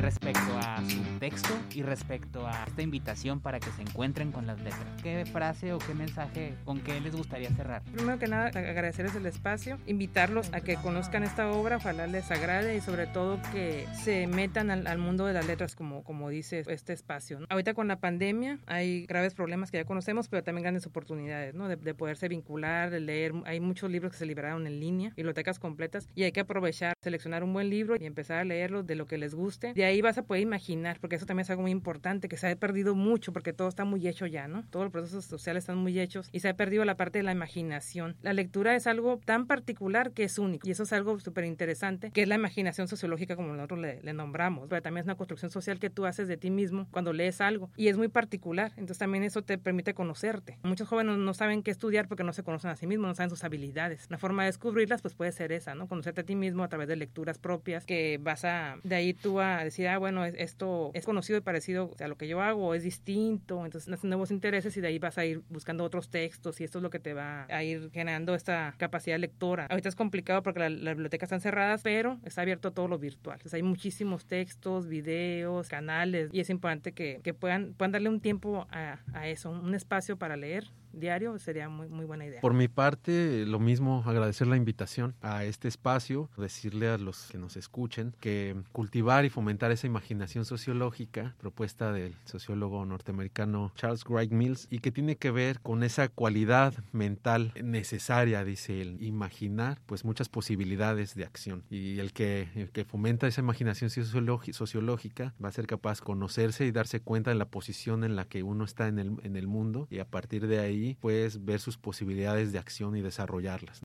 respecto 0.00 0.58
a 0.58 0.82
su 0.88 1.00
texto 1.18 1.48
y 1.74 1.82
respecto 1.82 2.46
a 2.46 2.64
esta 2.66 2.82
invitación 2.82 3.40
para 3.40 3.60
que 3.60 3.70
se 3.70 3.82
encuentren 3.82 4.32
con 4.32 4.46
las 4.46 4.58
letras? 4.58 4.86
¿Qué 5.02 5.24
frase 5.26 5.72
o 5.72 5.78
qué 5.78 5.94
mensaje 5.94 6.54
con 6.64 6.80
qué 6.80 7.00
les 7.00 7.14
gustaría 7.14 7.50
cerrar? 7.50 7.82
Primero 7.82 8.18
que 8.18 8.26
nada, 8.26 8.46
agradecerles 8.46 9.14
el 9.14 9.26
espacio, 9.26 9.78
invitarlos 9.86 10.52
a 10.52 10.60
que 10.60 10.76
conozcan 10.76 11.22
esta 11.22 11.50
obra, 11.50 11.76
ojalá 11.76 12.06
les 12.06 12.30
agrade 12.30 12.76
y 12.76 12.80
sobre 12.80 13.06
todo 13.06 13.40
que 13.52 13.86
se 14.02 14.26
metan 14.26 14.70
al, 14.70 14.86
al 14.86 14.98
mundo 14.98 15.26
de 15.26 15.32
las 15.32 15.46
letras 15.46 15.76
como, 15.76 16.02
como 16.02 16.28
dice 16.30 16.64
este 16.66 16.92
espacio. 16.92 17.40
¿no? 17.40 17.46
Ahorita 17.48 17.74
con 17.74 17.88
la 17.88 18.00
pandemia 18.00 18.58
hay 18.66 19.06
graves 19.06 19.34
problemas 19.34 19.70
que 19.70 19.78
ya 19.78 19.84
conocemos, 19.84 20.28
pero 20.28 20.42
también 20.42 20.62
grandes 20.62 20.86
oportunidades 20.86 21.54
¿no? 21.54 21.68
de, 21.68 21.76
de 21.76 21.94
poderse 21.94 22.28
vincular, 22.28 22.90
de 22.90 23.00
leer. 23.00 23.32
Hay 23.44 23.60
muchos 23.60 23.90
libros 23.90 24.12
que 24.12 24.18
se 24.18 24.26
liberaron 24.26 24.66
en 24.66 24.80
línea, 24.80 25.12
bibliotecas 25.16 25.58
completas, 25.58 26.08
y 26.14 26.24
hay 26.24 26.32
que 26.32 26.40
aprovechar, 26.40 26.94
seleccionar 27.00 27.44
un 27.44 27.52
buen 27.52 27.70
libro 27.70 27.96
y 27.98 28.06
empezar 28.06 28.38
a 28.38 28.44
leerlo 28.44 28.82
de 28.82 28.94
lo 28.94 29.06
que 29.06 29.18
les 29.18 29.34
guste. 29.50 29.74
De 29.74 29.84
ahí 29.84 30.00
vas 30.00 30.16
a 30.18 30.22
poder 30.22 30.42
imaginar, 30.42 30.98
porque 31.00 31.16
eso 31.16 31.26
también 31.26 31.42
es 31.42 31.50
algo 31.50 31.62
muy 31.62 31.72
importante, 31.72 32.28
que 32.28 32.36
se 32.36 32.48
ha 32.48 32.56
perdido 32.56 32.94
mucho, 32.94 33.32
porque 33.32 33.52
todo 33.52 33.68
está 33.68 33.84
muy 33.84 34.06
hecho 34.06 34.26
ya, 34.26 34.46
¿no? 34.48 34.64
Todos 34.70 34.84
los 34.84 34.92
procesos 34.92 35.24
sociales 35.24 35.62
están 35.62 35.78
muy 35.78 35.98
hechos 35.98 36.28
y 36.32 36.40
se 36.40 36.48
ha 36.48 36.54
perdido 36.54 36.84
la 36.84 36.96
parte 36.96 37.18
de 37.18 37.24
la 37.24 37.32
imaginación. 37.32 38.16
La 38.22 38.32
lectura 38.32 38.76
es 38.76 38.86
algo 38.86 39.20
tan 39.24 39.46
particular 39.46 40.12
que 40.12 40.24
es 40.24 40.38
único, 40.38 40.68
y 40.68 40.70
eso 40.70 40.84
es 40.84 40.92
algo 40.92 41.18
súper 41.18 41.44
interesante, 41.44 42.10
que 42.12 42.22
es 42.22 42.28
la 42.28 42.36
imaginación 42.36 42.86
sociológica, 42.88 43.36
como 43.36 43.52
nosotros 43.52 43.80
le, 43.80 44.12
nombramos, 44.12 44.68
pero 44.68 44.82
también 44.82 45.02
es 45.02 45.06
una 45.06 45.14
construcción 45.14 45.50
social 45.50 45.78
que 45.78 45.90
tú 45.90 46.04
haces 46.04 46.28
de 46.28 46.36
ti 46.36 46.50
mismo 46.50 46.88
cuando 46.90 47.12
lees 47.12 47.40
algo, 47.40 47.70
y 47.76 47.88
es 47.88 47.96
muy 47.96 48.08
particular, 48.08 48.72
entonces 48.72 48.98
también 48.98 49.24
eso 49.24 49.42
te 49.42 49.58
permite 49.58 49.94
conocerte. 49.94 50.58
Muchos 50.62 50.88
jóvenes 50.88 51.16
no 51.16 51.34
saben 51.34 51.62
qué 51.62 51.70
estudiar 51.70 52.08
porque 52.08 52.24
no 52.24 52.32
se 52.32 52.42
conocen 52.42 52.70
a 52.70 52.76
sí 52.76 52.86
mismos, 52.86 53.08
no 53.08 53.14
saben 53.14 53.30
sus 53.30 53.44
habilidades. 53.44 54.06
Una 54.08 54.18
forma 54.18 54.42
de 54.42 54.46
descubrirlas 54.48 55.02
pues 55.02 55.14
puede 55.14 55.32
ser 55.32 55.52
esa, 55.52 55.74
¿no? 55.74 55.88
Conocerte 55.88 56.20
a 56.20 56.24
ti 56.24 56.36
mismo 56.36 56.62
a 56.62 56.68
través 56.68 56.88
de 56.88 56.96
lecturas 56.96 57.38
propias 57.38 57.84
que 57.86 58.18
vas 58.20 58.44
a, 58.44 58.78
de 58.82 58.94
ahí 58.94 59.14
tú 59.14 59.39
a 59.40 59.64
decir, 59.64 59.88
ah, 59.88 59.98
bueno, 59.98 60.24
esto 60.24 60.90
es 60.94 61.04
conocido 61.04 61.38
y 61.38 61.42
parecido 61.42 61.90
a 62.00 62.08
lo 62.08 62.16
que 62.16 62.28
yo 62.28 62.40
hago, 62.40 62.74
es 62.74 62.82
distinto, 62.82 63.64
entonces 63.64 63.88
nacen 63.88 64.10
nuevos 64.10 64.30
intereses 64.30 64.76
y 64.76 64.80
de 64.80 64.88
ahí 64.88 64.98
vas 64.98 65.18
a 65.18 65.24
ir 65.24 65.42
buscando 65.48 65.84
otros 65.84 66.10
textos 66.10 66.60
y 66.60 66.64
esto 66.64 66.78
es 66.78 66.82
lo 66.82 66.90
que 66.90 66.98
te 66.98 67.14
va 67.14 67.46
a 67.48 67.62
ir 67.62 67.90
generando 67.92 68.34
esta 68.34 68.74
capacidad 68.78 69.18
lectora. 69.18 69.66
Ahorita 69.70 69.88
es 69.88 69.96
complicado 69.96 70.42
porque 70.42 70.60
las 70.60 70.72
la 70.72 70.94
bibliotecas 70.94 71.26
están 71.26 71.40
cerradas, 71.40 71.82
pero 71.82 72.18
está 72.24 72.42
abierto 72.42 72.72
todo 72.72 72.88
lo 72.88 72.98
virtual. 72.98 73.34
Entonces 73.34 73.54
hay 73.54 73.62
muchísimos 73.62 74.26
textos, 74.26 74.88
videos, 74.88 75.68
canales 75.68 76.30
y 76.32 76.40
es 76.40 76.50
importante 76.50 76.92
que, 76.92 77.20
que 77.22 77.34
puedan, 77.34 77.74
puedan 77.74 77.92
darle 77.92 78.08
un 78.08 78.20
tiempo 78.20 78.66
a, 78.70 79.00
a 79.12 79.28
eso, 79.28 79.50
un 79.50 79.74
espacio 79.74 80.16
para 80.16 80.36
leer 80.36 80.70
diario 80.92 81.38
sería 81.38 81.68
muy, 81.68 81.88
muy 81.88 82.04
buena 82.04 82.26
idea. 82.26 82.40
Por 82.40 82.54
mi 82.54 82.68
parte, 82.68 83.44
lo 83.46 83.58
mismo, 83.58 84.02
agradecer 84.06 84.46
la 84.46 84.56
invitación 84.56 85.14
a 85.20 85.44
este 85.44 85.68
espacio, 85.68 86.28
decirle 86.36 86.88
a 86.88 86.98
los 86.98 87.28
que 87.30 87.38
nos 87.38 87.56
escuchen 87.56 88.14
que 88.20 88.56
cultivar 88.72 89.24
y 89.24 89.30
fomentar 89.30 89.70
esa 89.70 89.86
imaginación 89.86 90.44
sociológica, 90.44 91.34
propuesta 91.38 91.92
del 91.92 92.14
sociólogo 92.24 92.84
norteamericano 92.84 93.72
Charles 93.74 94.04
Wright 94.04 94.32
Mills, 94.32 94.66
y 94.70 94.78
que 94.78 94.90
tiene 94.90 95.16
que 95.16 95.30
ver 95.30 95.60
con 95.60 95.82
esa 95.82 96.08
cualidad 96.08 96.74
mental 96.92 97.52
necesaria, 97.62 98.44
dice 98.44 98.80
él, 98.80 98.98
imaginar 99.00 99.78
pues 99.86 100.04
muchas 100.04 100.28
posibilidades 100.28 101.14
de 101.14 101.24
acción. 101.24 101.64
Y 101.70 101.98
el 101.98 102.12
que, 102.12 102.48
el 102.54 102.70
que 102.70 102.84
fomenta 102.84 103.26
esa 103.26 103.40
imaginación 103.40 103.90
sociológica 103.90 105.34
va 105.42 105.48
a 105.48 105.52
ser 105.52 105.66
capaz 105.66 106.00
de 106.00 106.04
conocerse 106.04 106.66
y 106.66 106.72
darse 106.72 107.00
cuenta 107.00 107.30
de 107.30 107.36
la 107.36 107.48
posición 107.48 108.04
en 108.04 108.16
la 108.16 108.24
que 108.24 108.42
uno 108.42 108.64
está 108.64 108.88
en 108.88 108.98
el, 108.98 109.16
en 109.22 109.36
el 109.36 109.46
mundo 109.46 109.86
y 109.90 109.98
a 109.98 110.04
partir 110.04 110.46
de 110.46 110.58
ahí 110.58 110.79
puedes 111.00 111.44
ver 111.44 111.60
sus 111.60 111.78
posibilidades 111.78 112.52
de 112.52 112.58
acción 112.58 112.96
y 112.96 113.00
desarrollarlas. 113.00 113.80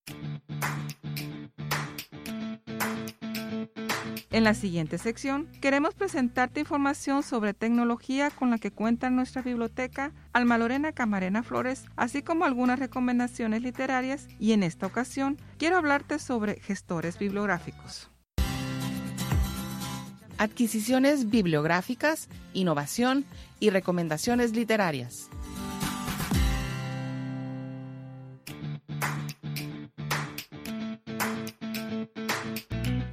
En 4.35 4.43
la 4.43 4.53
siguiente 4.53 4.97
sección 4.97 5.47
queremos 5.61 5.93
presentarte 5.93 6.59
información 6.59 7.23
sobre 7.23 7.53
tecnología 7.53 8.29
con 8.29 8.49
la 8.49 8.57
que 8.57 8.69
cuenta 8.69 9.09
nuestra 9.09 9.41
biblioteca 9.41 10.11
Alma 10.33 10.57
Lorena 10.57 10.91
Camarena 10.91 11.41
Flores, 11.41 11.85
así 11.95 12.21
como 12.21 12.43
algunas 12.43 12.77
recomendaciones 12.77 13.61
literarias 13.61 14.27
y 14.37 14.51
en 14.51 14.63
esta 14.63 14.87
ocasión 14.87 15.37
quiero 15.57 15.77
hablarte 15.77 16.19
sobre 16.19 16.59
gestores 16.59 17.17
bibliográficos. 17.17 18.09
Adquisiciones 20.37 21.29
bibliográficas, 21.29 22.27
innovación 22.53 23.23
y 23.61 23.69
recomendaciones 23.69 24.51
literarias. 24.53 25.29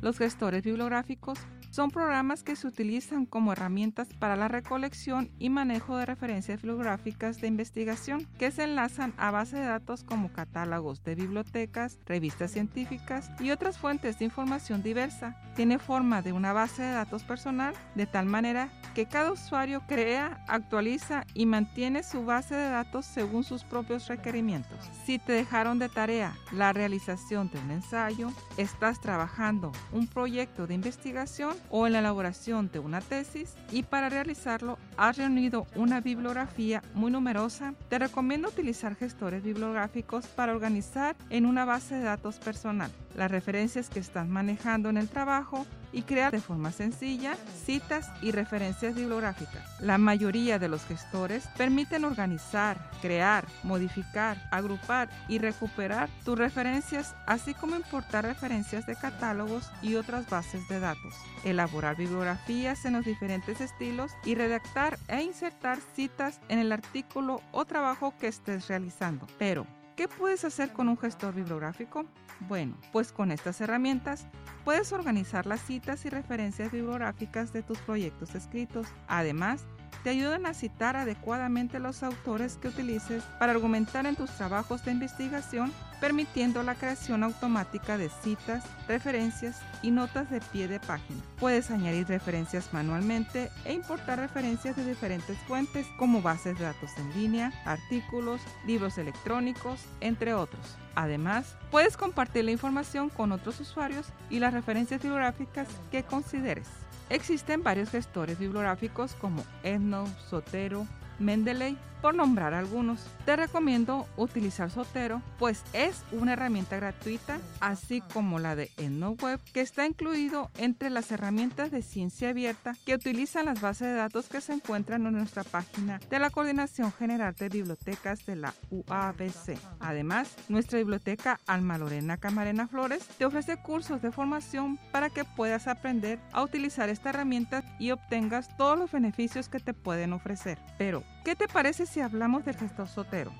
Los 0.03 0.19
gestores 0.19 0.65
bibliográficos 0.65 1.39
son 1.71 1.91
programas 1.91 2.43
que 2.43 2.55
se 2.55 2.67
utilizan 2.67 3.25
como 3.25 3.53
herramientas 3.53 4.09
para 4.19 4.37
la 4.37 4.47
recolección 4.47 5.31
y 5.39 5.49
manejo 5.49 5.97
de 5.97 6.05
referencias 6.05 6.61
bibliográficas 6.61 7.41
de 7.41 7.47
investigación 7.47 8.29
que 8.37 8.51
se 8.51 8.65
enlazan 8.65 9.15
a 9.17 9.31
bases 9.31 9.61
de 9.61 9.67
datos 9.67 10.05
como 10.05 10.31
catálogos 10.33 11.03
de 11.03 11.15
bibliotecas, 11.15 11.99
revistas 12.05 12.51
científicas 12.51 13.31
y 13.41 13.53
otras 13.53 13.79
fuentes 13.79 14.19
de 14.19 14.27
información 14.27 14.83
diversa. 14.83 15.41
Tiene 15.57 15.79
forma 15.79 16.21
de 16.21 16.33
una 16.33 16.53
base 16.53 16.83
de 16.83 16.93
datos 16.93 17.23
personal 17.23 17.75
de 17.95 18.07
tal 18.07 18.27
manera 18.27 18.69
que 18.95 19.07
cada 19.07 19.33
usuario 19.33 19.83
crea, 19.87 20.45
actualiza 20.49 21.25
y 21.33 21.47
mantiene 21.47 22.03
su 22.03 22.27
base 22.27 22.55
de 22.55 22.69
datos 22.69 23.07
según 23.07 23.45
sus 23.45 23.65
propios 23.65 24.09
requerimientos. 24.09 24.79
Si 25.07 25.19
te 25.19 25.33
dejaron 25.33 25.79
de 25.79 25.89
tarea 25.89 26.35
la 26.51 26.75
realización 26.75 27.51
de 27.51 27.61
un 27.61 27.71
ensayo, 27.71 28.31
estás 28.59 29.01
trabajando 29.01 29.73
un 29.93 30.02
proyecto 30.07 30.67
de 30.67 30.75
investigación 30.75 31.57
o 31.71 31.87
en 31.87 31.95
la 31.95 32.01
elaboración 32.01 32.71
de 32.73 32.79
una 32.79 33.01
tesis 33.01 33.55
y 33.71 33.83
para 33.83 34.09
realizarlo 34.09 34.79
has 34.97 35.17
reunido 35.17 35.67
una 35.75 36.01
bibliografía 36.01 36.83
muy 36.95 37.11
numerosa, 37.11 37.75
te 37.89 37.99
recomiendo 37.99 38.49
utilizar 38.49 38.95
gestores 38.95 39.43
bibliográficos 39.43 40.27
para 40.27 40.53
organizar 40.53 41.17
en 41.31 41.47
una 41.47 41.65
base 41.65 41.95
de 41.95 42.05
datos 42.05 42.37
personal 42.37 42.91
las 43.17 43.31
referencias 43.31 43.89
que 43.89 44.01
estás 44.01 44.27
manejando 44.27 44.89
en 44.89 44.97
el 44.97 45.09
trabajo 45.09 45.67
y 45.93 46.03
crear 46.03 46.33
de 46.33 46.41
forma 46.41 46.73
sencilla 46.73 47.37
citas 47.65 48.11
y 48.23 48.33
referencias 48.33 48.95
bibliográficas. 48.95 49.63
La 49.81 49.99
mayoría 49.99 50.59
de 50.59 50.69
los 50.69 50.85
gestores 50.85 51.47
permiten 51.57 52.05
organizar, 52.05 52.91
crear, 53.01 53.47
modificar, 53.63 54.39
agrupar 54.51 55.11
y 55.29 55.39
recuperar 55.39 56.09
tus 56.25 56.39
referencias, 56.39 57.15
así 57.27 57.55
como 57.55 57.77
importar 57.77 58.25
referencias 58.25 58.87
de 58.87 58.97
catálogos 58.97 59.71
y 59.83 59.97
otras 59.97 60.29
bases 60.29 60.67
de 60.69 60.81
datos, 60.81 61.15
elaborar 61.45 61.97
bibliografías 61.97 62.85
en 62.85 62.95
los 62.95 63.05
diferentes 63.05 63.61
estilos 63.61 64.13
y 64.25 64.35
redactar 64.35 64.99
e 65.09 65.23
insertar 65.23 65.79
citas 65.95 66.41
en 66.49 66.59
el 66.59 66.73
artículo 66.73 67.43
o 67.53 67.65
trabajo 67.65 68.15
que 68.19 68.29
estés 68.29 68.69
realizando. 68.69 69.27
Pero, 69.39 69.67
¿Qué 69.97 70.09
puedes 70.09 70.45
hacer 70.45 70.73
con 70.73 70.89
un 70.89 70.97
gestor 70.97 71.35
bibliográfico? 71.35 72.07
Bueno, 72.49 72.77
pues 72.93 73.13
con 73.13 73.31
estas 73.31 73.61
herramientas 73.61 74.27
puedes 74.65 74.93
organizar 74.93 75.47
las 75.47 75.61
citas 75.61 76.07
y 76.07 76.09
referencias 76.09 76.73
bibliográficas 76.73 77.53
de 77.53 77.63
tus 77.63 77.79
proyectos 77.79 78.35
escritos. 78.35 78.87
Además, 79.07 79.67
te 80.03 80.11
ayudan 80.11 80.47
a 80.47 80.55
citar 80.55 80.97
adecuadamente 80.97 81.79
los 81.79 82.03
autores 82.03 82.57
que 82.57 82.69
utilices 82.69 83.23
para 83.39 83.53
argumentar 83.53 84.07
en 84.07 84.17
tus 84.17 84.31
trabajos 84.31 84.85
de 84.85 84.93
investigación, 84.93 85.73
permitiendo 86.01 86.63
la 86.63 86.75
creación 86.75 87.23
automática 87.23 87.97
de 87.97 88.09
citas, 88.09 88.65
referencias 88.89 89.61
y 89.83 89.91
notas 89.93 90.31
de 90.31 90.41
pie 90.41 90.67
de 90.67 90.81
página. 90.81 91.23
Puedes 91.39 91.71
añadir 91.71 92.09
referencias 92.09 92.73
manualmente 92.73 93.51
e 93.65 93.73
importar 93.73 94.19
referencias 94.19 94.77
de 94.77 94.85
diferentes 94.85 95.39
fuentes 95.47 95.87
como 95.99 96.21
bases 96.21 96.59
de 96.59 96.65
datos 96.65 96.91
en 96.99 97.13
línea, 97.15 97.53
artículos, 97.65 98.41
libros 98.67 98.99
electrónicos, 98.99 99.81
entre 100.01 100.35
otros. 100.35 100.77
Además, 100.95 101.57
puedes 101.71 101.97
compartir 101.97 102.45
la 102.45 102.51
información 102.51 103.09
con 103.09 103.33
otros 103.33 103.61
usuarios 103.61 104.07
y 104.29 104.41
las 104.41 104.53
referencias 104.53 105.01
bibliográficas 105.01 105.69
que 105.91 106.03
consideres. 106.03 106.82
Existen 107.13 107.63
varios 107.63 107.91
gestores 107.91 108.39
bibliográficos 108.39 109.15
como 109.17 109.45
EndNote, 109.63 110.11
Zotero, 110.31 110.87
Mendeley, 111.19 111.77
por 112.03 112.15
nombrar 112.17 112.53
algunos. 112.53 113.01
Te 113.25 113.37
recomiendo 113.37 114.07
utilizar 114.17 114.71
Sotero, 114.71 115.23
pues 115.39 115.63
es 115.73 116.03
una 116.11 116.33
herramienta 116.33 116.77
gratuita, 116.77 117.39
así 117.61 118.03
como 118.13 118.41
la 118.41 118.57
de 118.57 118.71
EndNoteWeb, 118.77 119.41
que 119.53 119.61
está 119.61 119.87
incluido 119.87 120.51
entre 120.59 120.91
las 120.91 121.13
herramientas 121.13 121.71
de 121.71 121.81
ciencia 121.81 122.31
abierta 122.31 122.75
que 122.85 122.97
utilizan 122.97 123.47
las 123.47 123.61
bases 123.61 123.89
de 123.89 123.95
datos 123.95 124.29
que 124.29 124.41
se 124.41 124.53
encuentran 124.53 125.07
en 125.07 125.13
nuestra 125.13 125.45
página 125.45 126.01
de 126.11 126.19
la 126.19 126.31
Coordinación 126.31 126.93
General 126.93 127.35
de 127.35 127.49
Bibliotecas 127.49 128.27
de 128.27 128.37
la 128.37 128.55
UABC. 128.71 129.57
Además, 129.79 130.35
nuestra 130.49 130.79
biblioteca 130.79 131.39
Alma 131.47 131.79
Lorena 131.79 132.17
Camarena 132.17 132.67
Flores 132.67 133.07
te 133.17 133.25
ofrece 133.25 133.57
cursos 133.57 134.03
de 134.03 134.11
formación 134.11 134.79
para 134.91 135.09
que 135.09 135.25
puedas 135.25 135.69
aprender 135.69 136.19
a 136.33 136.43
utilizar 136.43 136.89
esta 136.89 137.11
herramienta 137.11 137.63
y 137.79 137.93
obtengas 137.93 138.57
todos 138.57 138.77
los 138.77 138.91
beneficios 138.91 139.49
que 139.49 139.61
te 139.61 139.73
pueden 139.73 140.13
ofrecer. 140.13 140.59
Pero, 140.79 141.05
¿qué 141.25 141.37
te 141.37 141.49
parece 141.49 141.87
si 141.87 142.01
hablamos 142.01 142.45
del 142.45 142.57
gestor 142.57 142.89
Sotero? 142.89 143.33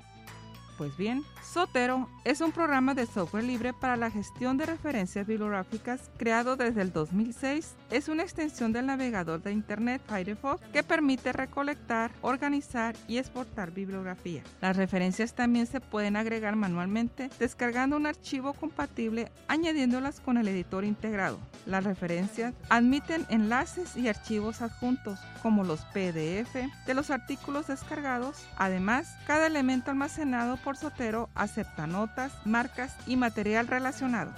Pues 0.79 0.97
bien, 0.97 1.23
Sotero 1.43 2.09
es 2.25 2.41
un 2.41 2.51
programa 2.51 2.95
de 2.95 3.07
software 3.07 3.45
libre 3.45 3.73
para 3.73 3.97
la 3.97 4.11
gestión 4.11 4.57
de 4.57 4.67
referencias 4.67 5.27
bibliográficas 5.27 6.11
creado 6.17 6.57
desde 6.57 6.83
el 6.83 6.93
2006. 6.93 7.75
Es 7.91 8.09
una 8.09 8.23
extensión 8.23 8.73
del 8.73 8.87
navegador 8.87 9.43
de 9.43 9.53
Internet 9.53 10.03
Firefox 10.09 10.63
que 10.73 10.83
permite 10.83 11.33
recolectar, 11.33 12.11
organizar 12.23 12.97
y 13.07 13.19
exportar 13.19 13.71
bibliografía. 13.73 14.43
Las 14.61 14.77
referencias 14.77 15.35
también 15.35 15.67
se 15.67 15.81
pueden 15.81 16.17
agregar 16.17 16.57
manualmente 16.57 17.31
descargando 17.39 17.97
un 17.97 18.07
archivo 18.07 18.55
compatible 18.55 19.31
añadiéndolas 19.49 20.21
con 20.21 20.39
el 20.39 20.49
editor 20.49 20.85
integrado. 20.85 21.39
Las 21.67 21.85
referencias 21.85 22.55
admiten 22.71 23.27
enlaces 23.29 23.97
y 23.97 24.09
archivos 24.09 24.63
adjuntos 24.63 25.19
como 25.43 25.65
los 25.65 25.81
PDF 25.87 26.55
de 26.87 26.95
los 26.95 27.11
artículos 27.11 27.67
descargados. 27.67 28.47
Además, 28.57 29.17
cada 29.27 29.47
elemento 29.47 29.91
almacenado 29.91 30.57
por 30.63 30.77
Sotero 30.77 31.31
acepta 31.35 31.87
notas, 31.87 32.33
marcas 32.45 32.95
y 33.07 33.17
material 33.17 33.67
relacionado. 33.67 34.33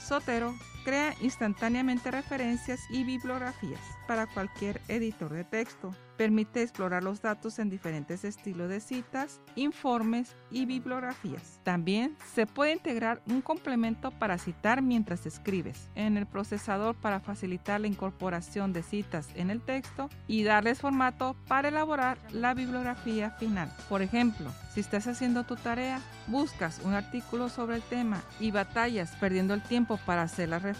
Sotero 0.00 0.54
crea 0.84 1.14
instantáneamente 1.20 2.10
referencias 2.10 2.80
y 2.90 3.04
bibliografías 3.04 3.80
para 4.06 4.26
cualquier 4.26 4.80
editor 4.88 5.32
de 5.32 5.44
texto. 5.44 5.94
Permite 6.16 6.62
explorar 6.62 7.02
los 7.02 7.22
datos 7.22 7.58
en 7.58 7.70
diferentes 7.70 8.24
estilos 8.24 8.68
de 8.68 8.78
citas, 8.78 9.40
informes 9.56 10.36
y 10.50 10.64
bibliografías. 10.64 11.58
También 11.64 12.16
se 12.34 12.46
puede 12.46 12.72
integrar 12.72 13.20
un 13.26 13.40
complemento 13.40 14.12
para 14.12 14.38
citar 14.38 14.80
mientras 14.80 15.26
escribes 15.26 15.88
en 15.96 16.16
el 16.16 16.26
procesador 16.26 16.94
para 16.94 17.18
facilitar 17.18 17.80
la 17.80 17.88
incorporación 17.88 18.72
de 18.72 18.84
citas 18.84 19.28
en 19.34 19.50
el 19.50 19.60
texto 19.60 20.08
y 20.28 20.44
darles 20.44 20.80
formato 20.80 21.34
para 21.48 21.68
elaborar 21.68 22.16
la 22.30 22.54
bibliografía 22.54 23.30
final. 23.32 23.72
Por 23.88 24.02
ejemplo, 24.02 24.52
si 24.72 24.80
estás 24.80 25.08
haciendo 25.08 25.44
tu 25.44 25.56
tarea, 25.56 26.00
buscas 26.28 26.80
un 26.84 26.94
artículo 26.94 27.48
sobre 27.48 27.76
el 27.76 27.82
tema 27.82 28.22
y 28.38 28.50
batallas 28.50 29.12
perdiendo 29.20 29.54
el 29.54 29.62
tiempo 29.62 29.98
para 30.06 30.22
hacer 30.22 30.48
las 30.48 30.62
referencias, 30.62 30.73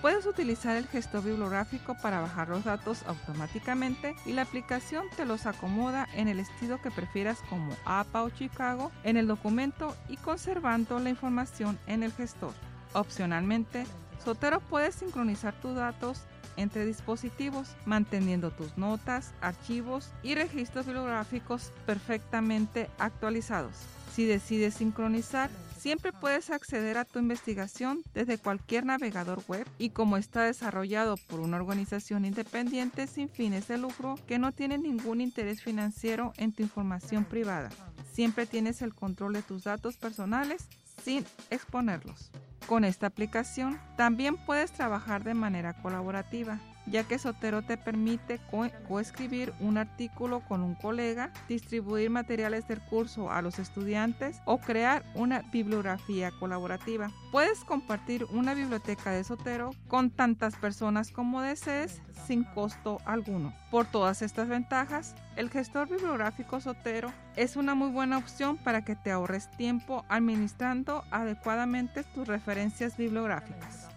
Puedes 0.00 0.26
utilizar 0.26 0.76
el 0.76 0.86
gestor 0.86 1.24
bibliográfico 1.24 1.96
para 2.00 2.20
bajar 2.20 2.48
los 2.48 2.64
datos 2.64 3.02
automáticamente 3.06 4.14
y 4.26 4.32
la 4.32 4.42
aplicación 4.42 5.04
te 5.16 5.24
los 5.24 5.46
acomoda 5.46 6.06
en 6.14 6.28
el 6.28 6.38
estilo 6.38 6.80
que 6.80 6.92
prefieras 6.92 7.40
como 7.50 7.72
APA 7.84 8.22
o 8.22 8.30
Chicago 8.30 8.92
en 9.02 9.16
el 9.16 9.26
documento 9.26 9.96
y 10.08 10.16
conservando 10.16 11.00
la 11.00 11.10
información 11.10 11.78
en 11.88 12.04
el 12.04 12.12
gestor. 12.12 12.52
Opcionalmente, 12.92 13.86
Sotero 14.24 14.60
puede 14.60 14.92
sincronizar 14.92 15.54
tus 15.60 15.74
datos 15.74 16.22
entre 16.58 16.84
dispositivos, 16.84 17.74
manteniendo 17.86 18.50
tus 18.50 18.76
notas, 18.76 19.32
archivos 19.40 20.10
y 20.22 20.34
registros 20.34 20.86
bibliográficos 20.86 21.72
perfectamente 21.86 22.90
actualizados. 22.98 23.74
Si 24.14 24.26
decides 24.26 24.74
sincronizar, 24.74 25.48
Siempre 25.78 26.12
puedes 26.12 26.50
acceder 26.50 26.98
a 26.98 27.04
tu 27.04 27.20
investigación 27.20 28.02
desde 28.12 28.36
cualquier 28.36 28.84
navegador 28.84 29.44
web 29.46 29.64
y 29.78 29.90
como 29.90 30.16
está 30.16 30.42
desarrollado 30.42 31.16
por 31.28 31.38
una 31.38 31.56
organización 31.56 32.24
independiente 32.24 33.06
sin 33.06 33.28
fines 33.28 33.68
de 33.68 33.78
lucro 33.78 34.18
que 34.26 34.40
no 34.40 34.50
tiene 34.50 34.76
ningún 34.76 35.20
interés 35.20 35.62
financiero 35.62 36.32
en 36.36 36.52
tu 36.52 36.64
información 36.64 37.24
privada. 37.24 37.70
Siempre 38.12 38.46
tienes 38.46 38.82
el 38.82 38.92
control 38.92 39.34
de 39.34 39.42
tus 39.42 39.64
datos 39.64 39.96
personales 39.96 40.66
sin 41.04 41.24
exponerlos. 41.50 42.32
Con 42.68 42.84
esta 42.84 43.06
aplicación. 43.06 43.80
También 43.96 44.36
puedes 44.36 44.70
trabajar 44.70 45.24
de 45.24 45.32
manera 45.32 45.72
colaborativa 45.72 46.60
ya 46.90 47.04
que 47.04 47.18
Sotero 47.18 47.62
te 47.62 47.76
permite 47.76 48.40
coescribir 48.86 49.52
un 49.60 49.78
artículo 49.78 50.40
con 50.40 50.62
un 50.62 50.74
colega, 50.74 51.30
distribuir 51.48 52.10
materiales 52.10 52.66
del 52.68 52.80
curso 52.80 53.30
a 53.30 53.42
los 53.42 53.58
estudiantes 53.58 54.40
o 54.44 54.58
crear 54.58 55.04
una 55.14 55.42
bibliografía 55.52 56.30
colaborativa. 56.38 57.10
Puedes 57.32 57.64
compartir 57.64 58.24
una 58.30 58.54
biblioteca 58.54 59.10
de 59.10 59.24
Sotero 59.24 59.70
con 59.86 60.10
tantas 60.10 60.56
personas 60.56 61.10
como 61.10 61.42
desees 61.42 62.00
sin 62.26 62.44
costo 62.44 62.98
alguno. 63.04 63.54
Por 63.70 63.86
todas 63.86 64.22
estas 64.22 64.48
ventajas, 64.48 65.14
el 65.36 65.50
gestor 65.50 65.88
bibliográfico 65.88 66.60
Sotero 66.60 67.12
es 67.36 67.56
una 67.56 67.74
muy 67.74 67.90
buena 67.90 68.18
opción 68.18 68.56
para 68.56 68.84
que 68.84 68.96
te 68.96 69.10
ahorres 69.10 69.50
tiempo 69.52 70.04
administrando 70.08 71.04
adecuadamente 71.10 72.04
tus 72.04 72.26
referencias 72.26 72.96
bibliográficas. 72.96 73.87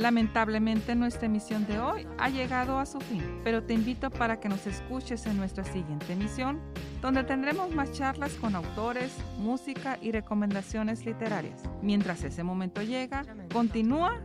Lamentablemente 0.00 0.94
nuestra 0.94 1.26
emisión 1.26 1.66
de 1.66 1.78
hoy 1.78 2.06
ha 2.16 2.30
llegado 2.30 2.78
a 2.78 2.86
su 2.86 3.00
fin, 3.00 3.22
pero 3.44 3.62
te 3.62 3.74
invito 3.74 4.08
para 4.08 4.40
que 4.40 4.48
nos 4.48 4.66
escuches 4.66 5.26
en 5.26 5.36
nuestra 5.36 5.62
siguiente 5.62 6.14
emisión, 6.14 6.58
donde 7.02 7.22
tendremos 7.22 7.70
más 7.74 7.92
charlas 7.92 8.32
con 8.36 8.56
autores, 8.56 9.12
música 9.36 9.98
y 10.00 10.10
recomendaciones 10.10 11.04
literarias. 11.04 11.64
Mientras 11.82 12.24
ese 12.24 12.42
momento 12.42 12.80
llega, 12.80 13.26
continúa 13.52 14.22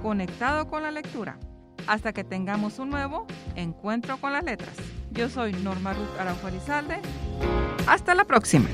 conectado 0.00 0.66
con 0.66 0.82
la 0.82 0.90
lectura, 0.90 1.38
hasta 1.86 2.14
que 2.14 2.24
tengamos 2.24 2.78
un 2.78 2.88
nuevo 2.88 3.26
encuentro 3.54 4.16
con 4.16 4.32
las 4.32 4.44
letras. 4.44 4.76
Yo 5.10 5.28
soy 5.28 5.52
Norma 5.52 5.92
Ruth 5.92 6.18
Araujo 6.18 6.48
Elizalde. 6.48 7.00
Hasta 7.86 8.14
la 8.14 8.24
próxima. 8.24 8.66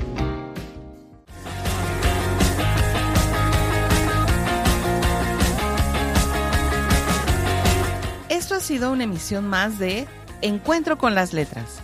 Ha 8.55 8.61
sido 8.61 8.93
una 8.93 9.03
emisión 9.03 9.49
más 9.49 9.79
de 9.79 10.07
Encuentro 10.41 10.97
con 10.97 11.13
las 11.13 11.33
Letras, 11.33 11.81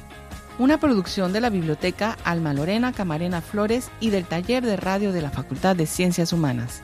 una 0.58 0.80
producción 0.80 1.34
de 1.34 1.42
la 1.42 1.50
Biblioteca 1.50 2.18
Alma 2.24 2.54
Lorena 2.54 2.94
Camarena 2.94 3.42
Flores 3.42 3.92
y 4.00 4.10
del 4.10 4.24
Taller 4.24 4.64
de 4.64 4.78
Radio 4.78 5.12
de 5.12 5.22
la 5.22 5.32
Facultad 5.32 5.76
de 5.76 5.86
Ciencias 5.86 6.32
Humanas. 6.32 6.82